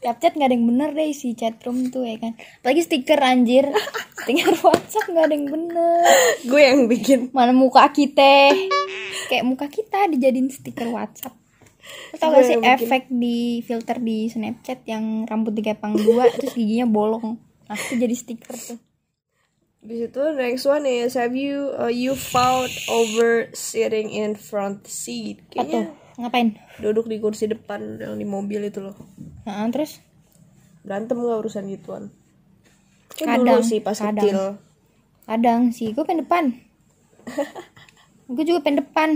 tiap 0.00 0.16
chat 0.16 0.32
nggak 0.32 0.48
ada 0.48 0.54
yang 0.54 0.66
bener 0.66 0.90
deh 0.90 1.10
si 1.10 1.32
chatroom 1.32 1.88
tuh 1.88 2.02
ya 2.02 2.16
kan 2.16 2.32
apalagi 2.60 2.82
stiker 2.82 3.18
anjir 3.18 3.66
stiker 4.16 4.54
WhatsApp 4.60 5.06
nggak 5.06 5.24
ada 5.24 5.34
yang 5.34 5.46
bener 5.46 6.00
gue 6.42 6.60
yang 6.62 6.80
bikin. 6.86 7.20
mana 7.30 7.50
muka 7.50 7.90
kita 7.90 8.54
kayak 9.26 9.42
muka 9.42 9.66
kita 9.66 10.06
dijadiin 10.08 10.48
stiker 10.48 10.88
WhatsApp 10.88 11.34
tau 12.16 12.30
gak 12.30 12.42
sih 12.42 12.56
bikin. 12.56 12.72
efek 12.72 13.02
di 13.08 13.36
filter 13.60 13.98
di 13.98 14.26
Snapchat 14.26 14.82
yang 14.84 15.22
rambut 15.24 15.52
dikepang 15.52 15.94
dua 15.94 16.26
terus 16.32 16.52
giginya 16.52 16.86
bolong 16.86 17.38
nah 17.64 17.74
itu 17.74 17.94
jadi 17.96 18.14
stiker 18.14 18.54
tuh 18.54 18.78
Di 19.86 20.02
situ 20.02 20.18
next 20.34 20.66
one 20.66 20.82
is 20.82 21.14
have 21.14 21.38
you 21.38 21.70
uh, 21.78 21.86
you 21.86 22.18
found 22.18 22.66
over 22.90 23.46
sitting 23.54 24.10
in 24.10 24.34
front 24.34 24.82
seat. 24.84 25.46
Kayaknya 25.46 25.94
ngapain 26.18 26.58
duduk 26.82 27.06
di 27.06 27.22
kursi 27.22 27.46
depan 27.46 28.00
yang 28.02 28.18
di 28.18 28.26
mobil 28.26 28.66
itu 28.66 28.82
loh. 28.82 28.96
nah, 29.46 29.68
terus 29.70 30.00
Berantem 30.80 31.18
gak 31.18 31.42
urusan 31.42 31.66
gituan? 31.68 32.14
Kayak 33.14 33.42
Kadang, 33.42 33.58
dulu 33.58 33.62
sih 33.62 33.80
pas 33.80 33.98
kadang. 33.98 34.22
kecil. 34.22 34.42
kadang 35.26 35.60
sih 35.74 35.90
gue 35.90 36.04
pengen 36.06 36.22
depan 36.22 36.44
gue 38.34 38.44
juga 38.46 38.62
pengen 38.62 38.86
depan 38.86 39.08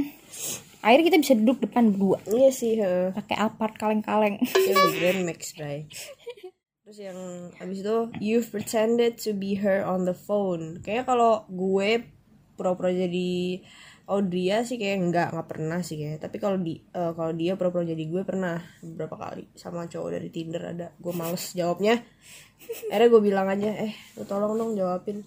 akhirnya 0.82 1.06
kita 1.06 1.18
bisa 1.22 1.34
duduk 1.38 1.62
depan 1.62 1.94
berdua 1.94 2.18
Iya 2.26 2.50
sih, 2.50 2.74
pakai 3.14 3.38
apart 3.38 3.78
kaleng-kaleng 3.78 4.42
Iya, 4.42 4.74
Grand 4.98 5.22
Max, 5.22 5.54
Bray. 5.54 5.86
Terus 6.90 7.06
yang 7.06 7.54
abis 7.62 7.86
itu 7.86 7.96
you've 8.18 8.50
pretended 8.50 9.14
to 9.22 9.30
be 9.30 9.54
her 9.62 9.86
on 9.86 10.10
the 10.10 10.16
phone. 10.26 10.82
Kayaknya 10.82 11.06
kalau 11.06 11.46
gue 11.46 12.02
pura-pura 12.58 12.90
jadi 12.90 13.62
Audria 14.10 14.66
sih 14.66 14.74
kayak 14.74 14.98
enggak 14.98 15.28
nggak 15.30 15.46
pernah 15.46 15.86
sih 15.86 16.02
kayak. 16.02 16.18
Tapi 16.18 16.42
kalau 16.42 16.58
di 16.58 16.82
eh, 16.82 17.12
kalau 17.14 17.30
dia 17.30 17.54
pura-pura 17.54 17.86
jadi 17.86 18.04
gue 18.10 18.26
pernah 18.26 18.58
beberapa 18.82 19.14
kali 19.22 19.46
sama 19.54 19.86
cowok 19.86 20.18
dari 20.18 20.34
Tinder 20.34 20.66
ada. 20.66 20.90
Gue 20.98 21.14
males 21.14 21.54
jawabnya. 21.54 21.94
Akhirnya 22.90 23.06
gue 23.06 23.22
bilang 23.22 23.46
aja, 23.46 23.70
eh 23.86 23.94
lu 24.18 24.26
tolong 24.26 24.58
dong 24.58 24.74
jawabin. 24.74 25.22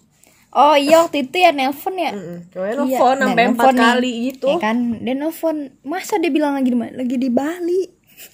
oh 0.52 0.76
iya 0.76 1.00
waktu 1.00 1.24
itu 1.26 1.48
ya 1.48 1.50
nelpon 1.50 1.96
ya 1.96 2.12
Mm-mm. 2.12 2.52
Cowoknya 2.52 2.74
Iya, 2.76 2.80
nelfon 2.84 3.16
nah, 3.16 3.26
sampai 3.32 3.44
empat 3.48 3.64
nelpon 3.72 3.76
kali 3.80 4.10
gitu. 4.28 4.46
ya 4.52 4.56
kan 4.60 4.76
dia 5.00 5.14
nelfon 5.16 5.56
masa 5.80 6.20
dia 6.20 6.28
bilang 6.30 6.54
lagi 6.60 6.70
di 6.70 6.78
mana 6.78 6.92
lagi 6.92 7.16
di 7.18 7.26
Bali 7.32 7.80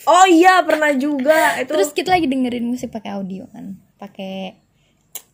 Oh 0.08 0.26
iya 0.28 0.62
pernah 0.64 0.92
juga. 0.96 1.60
Itu. 1.60 1.76
terus 1.76 1.90
kita 1.92 2.14
lagi 2.16 2.26
dengerin 2.26 2.66
musik 2.66 2.92
pakai 2.92 3.16
audio 3.16 3.48
kan. 3.50 3.76
Pakai 3.96 4.56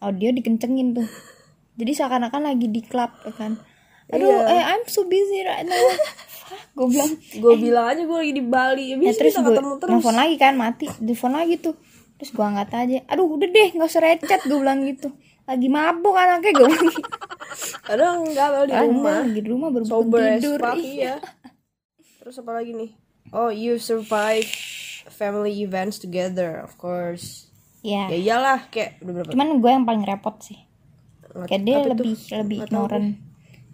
audio 0.02 0.32
dikencengin 0.34 0.96
tuh. 0.96 1.08
Jadi 1.76 1.92
seakan-akan 1.92 2.42
lagi 2.42 2.66
di 2.70 2.80
klub 2.82 3.12
ya 3.26 3.32
kan. 3.34 3.58
Aduh 4.10 4.46
eh 4.46 4.62
I'm 4.62 4.86
so 4.86 5.04
busy 5.06 5.42
right 5.42 5.66
now. 5.66 5.86
Gue 6.78 6.86
bilang. 6.92 7.12
Gue 7.42 7.54
bilang 7.58 7.86
aja 7.90 8.02
gue 8.06 8.18
lagi 8.18 8.34
di 8.34 8.44
Bali. 8.44 8.84
Ya, 8.94 8.96
ya 9.00 9.12
terus 9.14 9.34
gue 9.34 9.56
nelfon 9.90 10.16
lagi 10.16 10.36
kan 10.38 10.54
mati. 10.54 10.86
Telepon 10.86 11.34
lagi 11.34 11.58
tuh. 11.58 11.74
Terus 12.16 12.30
gue 12.32 12.44
angkat 12.44 12.70
aja. 12.72 12.98
Aduh 13.10 13.26
udah 13.26 13.48
deh 13.50 13.68
nggak 13.74 13.88
usah 13.90 14.02
recet 14.02 14.40
gue 14.46 14.58
bilang 14.58 14.86
gitu. 14.86 15.10
Lagi 15.46 15.68
mabuk 15.70 16.14
anaknya 16.14 16.50
gue 16.54 16.66
bilang 16.70 16.86
gitu. 16.90 17.10
Padahal 17.86 18.14
enggak 18.22 18.48
kalau 18.50 18.66
di 18.66 18.76
rumah. 18.76 19.16
lagi 19.22 19.40
di 19.40 19.50
rumah 19.50 19.68
baru 19.72 19.84
tidur 19.86 20.60
iya. 20.82 21.14
terus 22.20 22.42
apa 22.42 22.58
lagi 22.58 22.74
nih 22.74 22.90
oh 23.32 23.50
you 23.50 23.78
survive 23.80 24.46
family 25.10 25.54
events 25.62 25.98
together 26.02 26.60
of 26.60 26.74
course. 26.76 27.50
Ya 27.80 28.10
ya 28.10 28.18
iyalah 28.18 28.70
kayak 28.70 29.02
udah 29.02 29.12
berapa? 29.22 29.30
Cuman 29.32 29.48
gue 29.62 29.70
yang 29.70 29.86
paling 29.86 30.04
repot 30.04 30.36
sih. 30.42 30.58
Kayak 31.46 31.62
dia 31.62 31.74
apa 31.76 31.80
itu? 31.80 31.90
lebih 31.92 32.12
lebih 32.32 32.58
Nggak 32.62 32.70
tahu 32.72 32.86
ignoran 32.86 33.04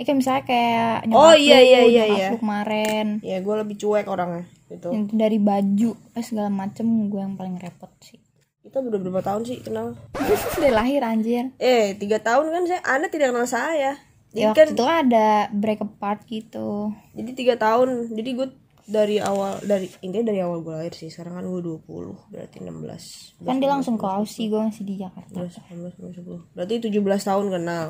ya 0.00 0.02
kayak 0.08 0.18
misalnya 0.18 0.42
kayak 0.48 0.94
Oh, 1.12 1.34
iya, 1.36 1.58
iya, 1.60 1.80
iya, 1.84 2.04
iya. 2.08 2.28
lu 2.34 2.40
kemarin. 2.40 3.20
Ya 3.20 3.38
gue 3.38 3.54
lebih 3.54 3.76
cuek 3.78 4.06
orangnya 4.08 4.48
gitu. 4.66 4.88
Yang 4.90 5.04
dari 5.12 5.38
baju 5.38 5.90
eh, 6.16 6.24
segala 6.24 6.48
macem 6.48 6.86
gue 7.12 7.20
yang 7.20 7.36
paling 7.36 7.60
repot 7.60 7.92
sih. 8.00 8.18
Kita 8.62 8.78
udah 8.78 8.98
berapa 8.98 9.22
tahun 9.22 9.42
sih 9.42 9.58
kenal? 9.62 9.98
Dari 10.62 10.70
lahir 10.70 11.02
anjir. 11.02 11.50
Eh 11.58 11.98
tiga 11.98 12.22
tahun 12.22 12.46
kan 12.50 12.62
saya 12.64 12.80
anda 12.86 13.10
tidak 13.10 13.34
kenal 13.34 13.46
saya. 13.46 13.98
Jadi 14.32 14.38
ya 14.38 14.54
kan 14.56 14.70
waktu 14.70 14.74
itu 14.78 14.84
kan 14.86 14.96
ada 15.10 15.28
break 15.50 15.80
apart 15.82 16.20
gitu. 16.30 16.94
Jadi 17.12 17.30
tiga 17.34 17.54
tahun. 17.58 18.14
Jadi 18.14 18.30
gue 18.38 18.48
dari 18.82 19.22
awal 19.22 19.62
dari 19.62 19.86
intinya 20.02 20.34
dari 20.34 20.42
awal 20.42 20.58
gue 20.66 20.74
lahir 20.74 20.94
sih 20.94 21.06
sekarang 21.06 21.38
kan 21.38 21.46
gue 21.46 21.62
20 21.62 22.34
berarti 22.34 22.56
16 22.66 23.46
kan 23.46 23.56
dia 23.62 23.70
langsung 23.70 23.94
ke 23.94 24.06
Aussie 24.06 24.50
gue 24.50 24.58
masih 24.58 24.82
di 24.82 24.98
Jakarta 24.98 25.46
19, 25.46 26.02
19, 26.02 26.50
10. 26.50 26.56
Berarti 26.58 26.74
17 26.90 26.98
tahun 27.00 27.46
kenal. 27.50 27.86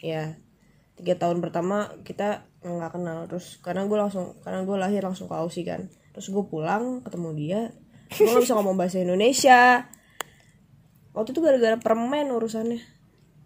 Ya. 0.00 0.40
Tiga 0.92 1.14
tahun 1.16 1.40
pertama 1.40 1.92
kita 2.04 2.44
nggak 2.62 2.90
kenal 2.94 3.18
terus 3.28 3.58
karena 3.60 3.88
gue 3.88 3.98
langsung 3.98 4.36
karena 4.44 4.60
gue 4.64 4.76
lahir 4.76 5.00
langsung 5.04 5.28
ke 5.28 5.36
Aussie 5.36 5.64
kan. 5.64 5.88
Terus 6.12 6.28
gue 6.28 6.44
pulang 6.44 7.00
ketemu 7.00 7.28
dia, 7.36 7.60
gue 8.12 8.28
nggak 8.28 8.44
bisa 8.44 8.56
ngomong 8.56 8.76
bahasa 8.76 9.00
Indonesia. 9.00 9.88
Waktu 11.12 11.32
itu 11.32 11.40
gara-gara 11.40 11.76
permen 11.80 12.32
urusannya. 12.32 12.80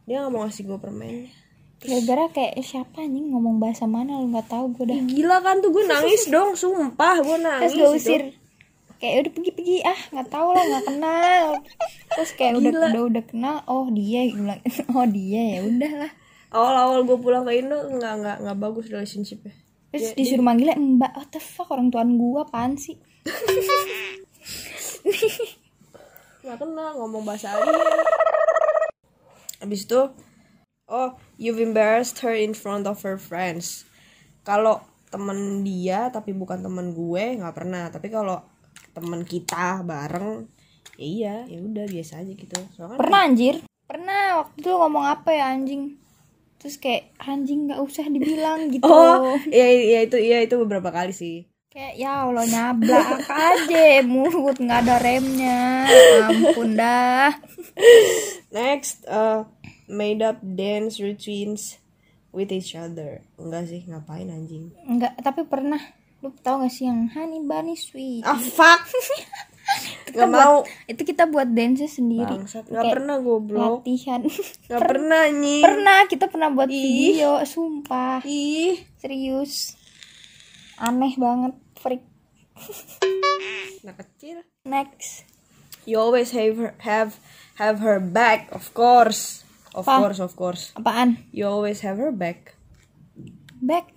Dia 0.06 0.22
nggak 0.22 0.32
mau 0.34 0.46
ngasih 0.46 0.66
gue 0.66 0.78
permennya. 0.78 1.45
Gara-gara 1.76 2.24
kayak 2.32 2.56
eh, 2.56 2.64
siapa 2.64 3.04
anjing 3.04 3.28
ngomong 3.30 3.60
bahasa 3.60 3.84
mana 3.84 4.16
lu 4.16 4.32
nggak 4.32 4.48
tahu 4.48 4.72
gue 4.72 4.88
dah 4.88 4.96
Gila 4.96 5.44
kan 5.44 5.60
tuh 5.60 5.76
gue 5.76 5.84
nangis 5.84 6.24
dong, 6.32 6.56
sumpah 6.56 7.20
gue 7.20 7.36
terus 7.36 7.44
nangis. 7.44 7.72
gue 7.76 7.84
itu. 7.84 7.96
usir 8.00 8.22
kayak 8.96 9.28
udah 9.28 9.32
pergi 9.36 9.52
pergi 9.52 9.76
ah 9.84 10.00
nggak 10.08 10.28
tahu 10.32 10.48
lah 10.56 10.64
nggak 10.64 10.84
kenal 10.88 11.44
terus 12.16 12.30
kayak 12.32 12.56
udah 12.56 12.72
Gila. 12.72 12.86
udah 12.88 13.02
udah 13.12 13.24
kenal 13.28 13.56
oh 13.68 13.86
dia 13.92 14.24
gue 14.24 14.40
bilang 14.40 14.60
oh 14.96 15.04
dia 15.04 15.42
ya 15.56 15.60
udah 15.68 15.92
lah 16.06 16.12
Awal-awal 16.46 17.02
gue 17.04 17.18
pulang 17.20 17.44
ke 17.44 17.52
Indo 17.60 17.76
nggak 17.76 18.14
nggak 18.22 18.36
nggak 18.46 18.56
bagus 18.56 18.88
relationshipnya. 18.88 19.52
terus 19.92 20.16
disuruh 20.16 20.46
manggilnya 20.46 20.80
mbak 20.80 21.12
what 21.12 21.28
the 21.28 21.42
fuck 21.42 21.68
orang 21.68 21.92
tuan 21.92 22.16
gua 22.16 22.48
apaan 22.48 22.80
sih 22.80 22.96
nggak 26.46 26.56
kenal 26.56 26.90
ngomong 26.96 27.26
bahasa 27.26 27.52
alien 27.52 27.76
abis 29.60 29.88
itu 29.88 30.00
oh 30.86 31.18
you've 31.38 31.62
embarrassed 31.62 32.22
her 32.22 32.34
in 32.34 32.54
front 32.54 32.86
of 32.86 33.02
her 33.02 33.18
friends. 33.18 33.86
Kalau 34.46 34.82
temen 35.10 35.62
dia 35.62 36.10
tapi 36.10 36.34
bukan 36.34 36.62
temen 36.62 36.94
gue 36.94 37.24
nggak 37.38 37.54
pernah. 37.54 37.90
Tapi 37.90 38.08
kalau 38.10 38.42
temen 38.96 39.22
kita 39.26 39.84
bareng 39.84 40.48
ya 40.96 41.04
iya 41.04 41.34
ya 41.44 41.58
udah 41.60 41.84
biasa 41.84 42.22
aja 42.24 42.32
gitu. 42.32 42.58
Soalnya 42.74 42.98
pernah 42.98 43.20
anjir? 43.26 43.54
Pernah 43.86 44.22
waktu 44.42 44.56
itu 44.62 44.70
ngomong 44.72 45.04
apa 45.06 45.30
ya 45.34 45.52
anjing? 45.52 45.98
Terus 46.56 46.80
kayak 46.80 47.14
anjing 47.20 47.70
nggak 47.70 47.80
usah 47.82 48.06
dibilang 48.08 48.66
gitu. 48.74 48.86
Oh 48.88 49.36
iya 49.50 49.66
iya 49.70 50.00
itu 50.06 50.16
iya 50.16 50.42
itu 50.42 50.56
beberapa 50.62 50.90
kali 50.90 51.12
sih. 51.12 51.46
Kayak 51.70 51.94
ya 52.00 52.24
Allah 52.24 52.46
nyablak 52.48 53.28
aja 53.52 54.00
mulut 54.06 54.56
nggak 54.56 54.80
ada 54.88 54.96
remnya. 55.02 55.84
Ampun 56.24 56.72
dah. 56.72 57.36
Next 58.48 59.04
uh, 59.04 59.44
made 59.86 60.20
up 60.20 60.38
dance 60.40 60.98
routines 60.98 61.78
with 62.30 62.50
each 62.50 62.74
other. 62.74 63.24
Enggak 63.34 63.66
sih 63.66 63.82
ngapain 63.82 64.26
anjing? 64.26 64.70
Nggak 64.82 65.18
tapi 65.20 65.42
pernah. 65.42 65.80
Lu 66.20 66.32
tau 66.36 66.58
gak 66.58 66.72
sih 66.72 66.84
yang 66.84 67.12
honey 67.12 67.44
bunny 67.44 67.76
sweet 67.76 68.24
ah 68.24 68.40
fuck! 68.40 68.88
Kita 70.06 70.16
nggak 70.16 70.28
buat- 70.28 70.38
mau. 70.40 70.56
Itu 70.86 71.02
kita 71.02 71.26
buat 71.26 71.50
dance 71.50 71.84
sendiri. 71.90 72.24
Bangsat, 72.24 72.64
nggak 72.66 72.80
Kayak 72.80 72.94
pernah 72.94 73.16
goblok. 73.18 73.82
latihan. 73.82 74.20
Nggak 74.64 74.80
pernah 74.80 75.20
anjing. 75.26 75.60
Pernah 75.60 75.98
kita 76.06 76.24
pernah 76.26 76.48
buat 76.48 76.70
Ih. 76.70 76.78
video 76.78 77.30
sumpah. 77.42 78.22
Ih. 78.22 78.78
Serius. 78.96 79.74
Aneh 80.78 81.12
banget 81.16 81.52
freak. 81.76 82.06
Anak 83.82 83.96
kecil. 84.00 84.40
Next. 84.62 85.26
You 85.84 85.98
always 85.98 86.30
have 86.30 86.56
her 86.56 86.72
have 86.82 87.18
have 87.56 87.78
her 87.78 87.98
back 87.98 88.50
of 88.50 88.70
course 88.72 89.45
of 89.76 89.84
Apa? 89.84 90.08
course 90.08 90.20
of 90.24 90.32
course. 90.32 90.62
Apaan? 90.72 91.20
You 91.30 91.44
always 91.46 91.84
have 91.84 92.00
her 92.00 92.10
back. 92.10 92.56
Back? 93.60 93.92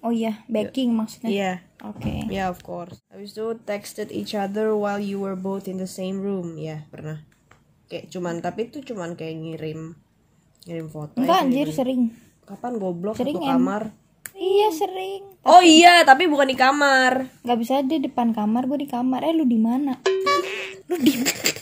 Oh 0.00 0.08
iya 0.08 0.40
backing 0.48 0.96
maksudnya? 0.96 1.28
Yeah. 1.28 1.56
Oke. 1.84 2.24
Yeah 2.32 2.48
of 2.48 2.64
course. 2.64 3.04
Habis 3.12 3.36
itu 3.36 3.52
texted 3.68 4.08
each 4.08 4.32
other 4.32 4.72
while 4.72 4.96
you 4.96 5.20
were 5.20 5.36
both 5.36 5.68
in 5.68 5.76
the 5.76 5.88
same 5.88 6.24
room. 6.24 6.56
Ya 6.56 6.88
pernah. 6.88 7.20
Kayak 7.92 8.08
cuman 8.08 8.40
tapi 8.40 8.72
itu 8.72 8.80
cuman 8.80 9.12
kayak 9.12 9.36
ngirim 9.36 10.00
ngirim 10.64 10.88
foto. 10.88 11.20
Enggak 11.20 11.36
ya, 11.36 11.44
anjir 11.44 11.68
ngirim- 11.68 11.76
sering. 11.76 12.02
Kapan 12.48 12.72
goblok 12.80 13.14
Sering, 13.14 13.36
satu 13.38 13.46
kamar? 13.46 13.82
Iya 14.34 14.68
sering. 14.72 15.22
Oh 15.44 15.60
iya 15.60 16.00
tapi 16.02 16.24
bukan 16.26 16.48
di 16.48 16.56
kamar. 16.56 17.28
Nggak 17.44 17.58
bisa 17.60 17.84
di 17.84 18.00
depan 18.00 18.32
kamar 18.32 18.64
gue 18.66 18.80
di 18.80 18.88
kamar. 18.88 19.20
Eh 19.28 19.36
lu 19.36 19.44
di 19.44 19.60
mana? 19.60 20.00
Lu 20.88 20.96
di 20.96 21.12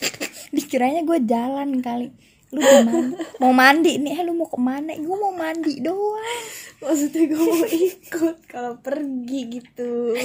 dikiranya 0.55 1.03
gue 1.05 1.19
jalan 1.27 1.77
kali 1.83 2.09
lu 2.49 2.59
di 2.65 2.65
mana 2.81 3.13
mau 3.37 3.53
mandi 3.53 4.01
nih. 4.01 4.11
Eh 4.17 4.21
lu 4.25 4.33
mau 4.33 4.49
ke 4.49 4.57
mana 4.57 4.91
gue 4.97 5.17
mau 5.17 5.33
mandi 5.33 5.77
doang. 5.81 6.43
Maksudnya 6.81 7.23
gue 7.29 7.43
mau 7.45 7.65
ikut 7.67 8.37
kalau 8.49 8.73
pergi 8.81 9.41
gitu. 9.61 10.17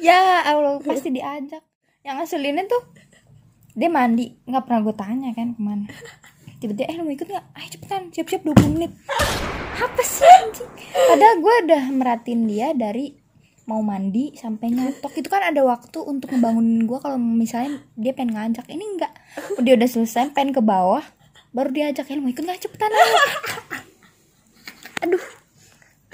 Ya 0.00 0.44
Allah 0.44 0.80
pasti 0.80 1.12
diajak. 1.12 1.60
Yang 2.00 2.14
ngeselinnya 2.22 2.64
tuh 2.64 2.82
dia 3.76 3.92
mandi. 3.92 4.32
Nggak 4.48 4.62
pernah 4.64 4.80
gue 4.80 4.94
tanya 4.96 5.28
kan 5.36 5.52
ke 5.52 5.60
mana. 5.60 5.86
Tiba-tiba 6.56 6.88
eh 6.88 6.96
lu 6.96 7.04
mau 7.04 7.12
ikut 7.12 7.28
nggak? 7.28 7.46
Ayo 7.52 7.68
cepetan. 7.68 8.02
Siap-siap 8.08 8.42
20 8.48 8.74
menit. 8.76 8.92
Apa 9.76 10.00
sih 10.00 10.24
anjing? 10.24 10.72
Padahal 10.96 11.36
gue 11.44 11.54
udah 11.68 11.82
merhatiin 11.92 12.48
dia 12.48 12.72
dari 12.72 13.12
mau 13.68 13.84
mandi 13.84 14.32
sampai 14.32 14.72
nyatok. 14.72 15.12
Itu 15.20 15.28
kan 15.28 15.44
ada 15.44 15.60
waktu 15.60 15.98
untuk 16.00 16.32
ngebangunin 16.32 16.88
gue 16.88 16.98
kalau 17.04 17.20
misalnya 17.20 17.84
dia 18.00 18.16
pengen 18.16 18.40
ngajak. 18.40 18.64
Ini 18.72 18.84
enggak 18.96 19.12
dia 19.60 19.76
udah 19.76 19.88
selesai 19.90 20.32
pengen 20.32 20.56
ke 20.56 20.64
bawah 20.64 21.04
baru 21.54 21.70
diajak 21.74 22.08
mau 22.18 22.30
ikut 22.30 22.42
nggak 22.42 22.62
cepetan 22.62 22.90
ayo 22.90 23.20
aduh 25.04 25.24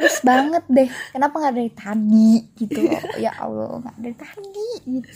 terus 0.02 0.18
banget 0.24 0.64
deh. 0.66 0.90
Kenapa 1.14 1.34
nggak 1.38 1.54
dari 1.54 1.72
tadi 1.72 2.32
gitu 2.58 2.78
loh? 2.90 3.02
Ya 3.24 3.30
Allah 3.38 3.78
nggak 3.86 3.96
dari 4.02 4.16
tadi 4.18 4.68
gitu. 4.98 5.10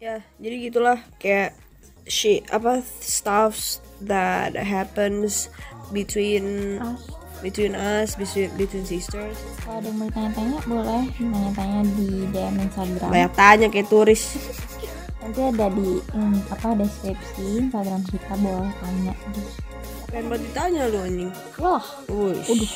Ya 0.00 0.24
jadi 0.40 0.54
gitulah. 0.70 0.98
Kayak 1.20 1.58
shit 2.08 2.48
apa 2.48 2.80
stuff 3.00 3.80
that 4.04 4.56
happens 4.56 5.52
between 5.92 6.80
between 7.44 7.76
us 7.76 8.16
between 8.16 8.48
between 8.56 8.88
sisters. 8.88 9.36
Kalau 9.60 9.84
ada 9.84 9.88
yang 9.92 9.98
mau 10.00 10.08
tanya-tanya 10.08 10.58
boleh. 10.64 11.04
Tanya-tanya 11.20 11.80
di 11.92 12.08
DM 12.32 12.56
Instagram. 12.64 13.10
Banyak 13.12 13.32
tanya 13.36 13.66
kayak 13.68 13.88
turis 13.92 14.22
nanti 15.24 15.40
ada 15.40 15.66
di 15.72 16.04
hmm, 16.12 16.36
apa 16.52 16.68
deskripsi 16.76 17.64
Instagram 17.64 18.04
kita 18.12 18.34
boleh 18.36 18.72
tanya. 18.76 19.14
Pengen 20.12 20.24
buat 20.28 20.40
ditanya 20.44 20.82
lu 20.92 20.98
anjing 21.00 21.32
Wush. 21.56 21.88
Udah. 22.12 22.70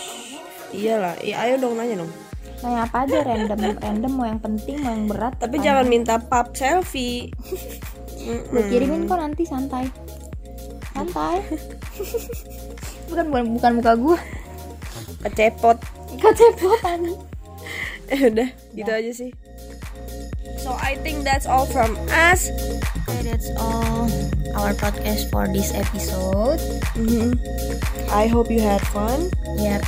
iyalah 0.69 1.17
iya 1.21 1.37
ayo 1.45 1.55
dong 1.61 1.77
nanya 1.77 2.01
dong. 2.01 2.13
Tanya 2.59 2.89
apa 2.89 3.05
aja 3.05 3.17
random 3.21 3.61
random 3.77 4.13
mau 4.17 4.27
yang 4.27 4.41
penting 4.41 4.81
mau 4.81 4.97
yang 4.97 5.05
berat 5.05 5.37
tapi 5.37 5.61
tanya. 5.61 5.65
jangan 5.69 5.87
minta 5.93 6.15
pap 6.17 6.57
selfie. 6.57 7.29
Gue 8.53 8.65
kirimin 8.73 9.05
kok 9.05 9.21
nanti 9.21 9.45
santai. 9.45 9.85
Santai. 10.97 11.45
Bukan 13.09 13.25
bukan 13.33 13.45
bukan 13.57 13.73
muka 13.81 13.93
gue 13.97 14.19
kecepot. 15.25 15.81
Kecepotan 16.21 17.09
eh 18.13 18.21
udah 18.33 18.49
gitu 18.73 18.91
aja 18.91 19.13
sih 19.13 19.31
so 20.69 20.77
I 20.77 21.01
think 21.01 21.25
that's 21.25 21.47
all 21.49 21.65
from 21.65 21.97
us. 22.13 22.53
Okay, 23.09 23.25
that's 23.25 23.49
all 23.57 24.05
our 24.53 24.77
podcast 24.77 25.33
for 25.33 25.49
this 25.49 25.73
episode. 25.73 26.61
Mhm. 26.93 27.41
I 28.13 28.29
hope 28.29 28.53
you 28.53 28.61
had 28.61 28.85
fun. 28.93 29.33
Yep. 29.57 29.81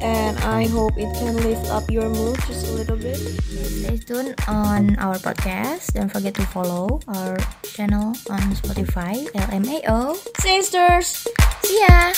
And 0.00 0.40
I 0.40 0.64
hope 0.64 0.96
it 0.96 1.12
can 1.20 1.36
lift 1.44 1.68
up 1.68 1.84
your 1.92 2.08
mood 2.08 2.40
just 2.48 2.68
a 2.68 2.72
little 2.72 2.96
bit. 2.96 3.20
Stay 3.20 4.00
tuned 4.00 4.32
on 4.48 4.96
our 4.96 5.20
podcast. 5.20 5.92
Don't 5.92 6.08
forget 6.08 6.32
to 6.40 6.46
follow 6.48 7.04
our 7.08 7.36
channel 7.76 8.16
on 8.32 8.42
Spotify 8.56 9.28
LMAO 9.36 10.16
sisters! 10.40 11.28
See 11.64 11.84
ya 11.84 12.12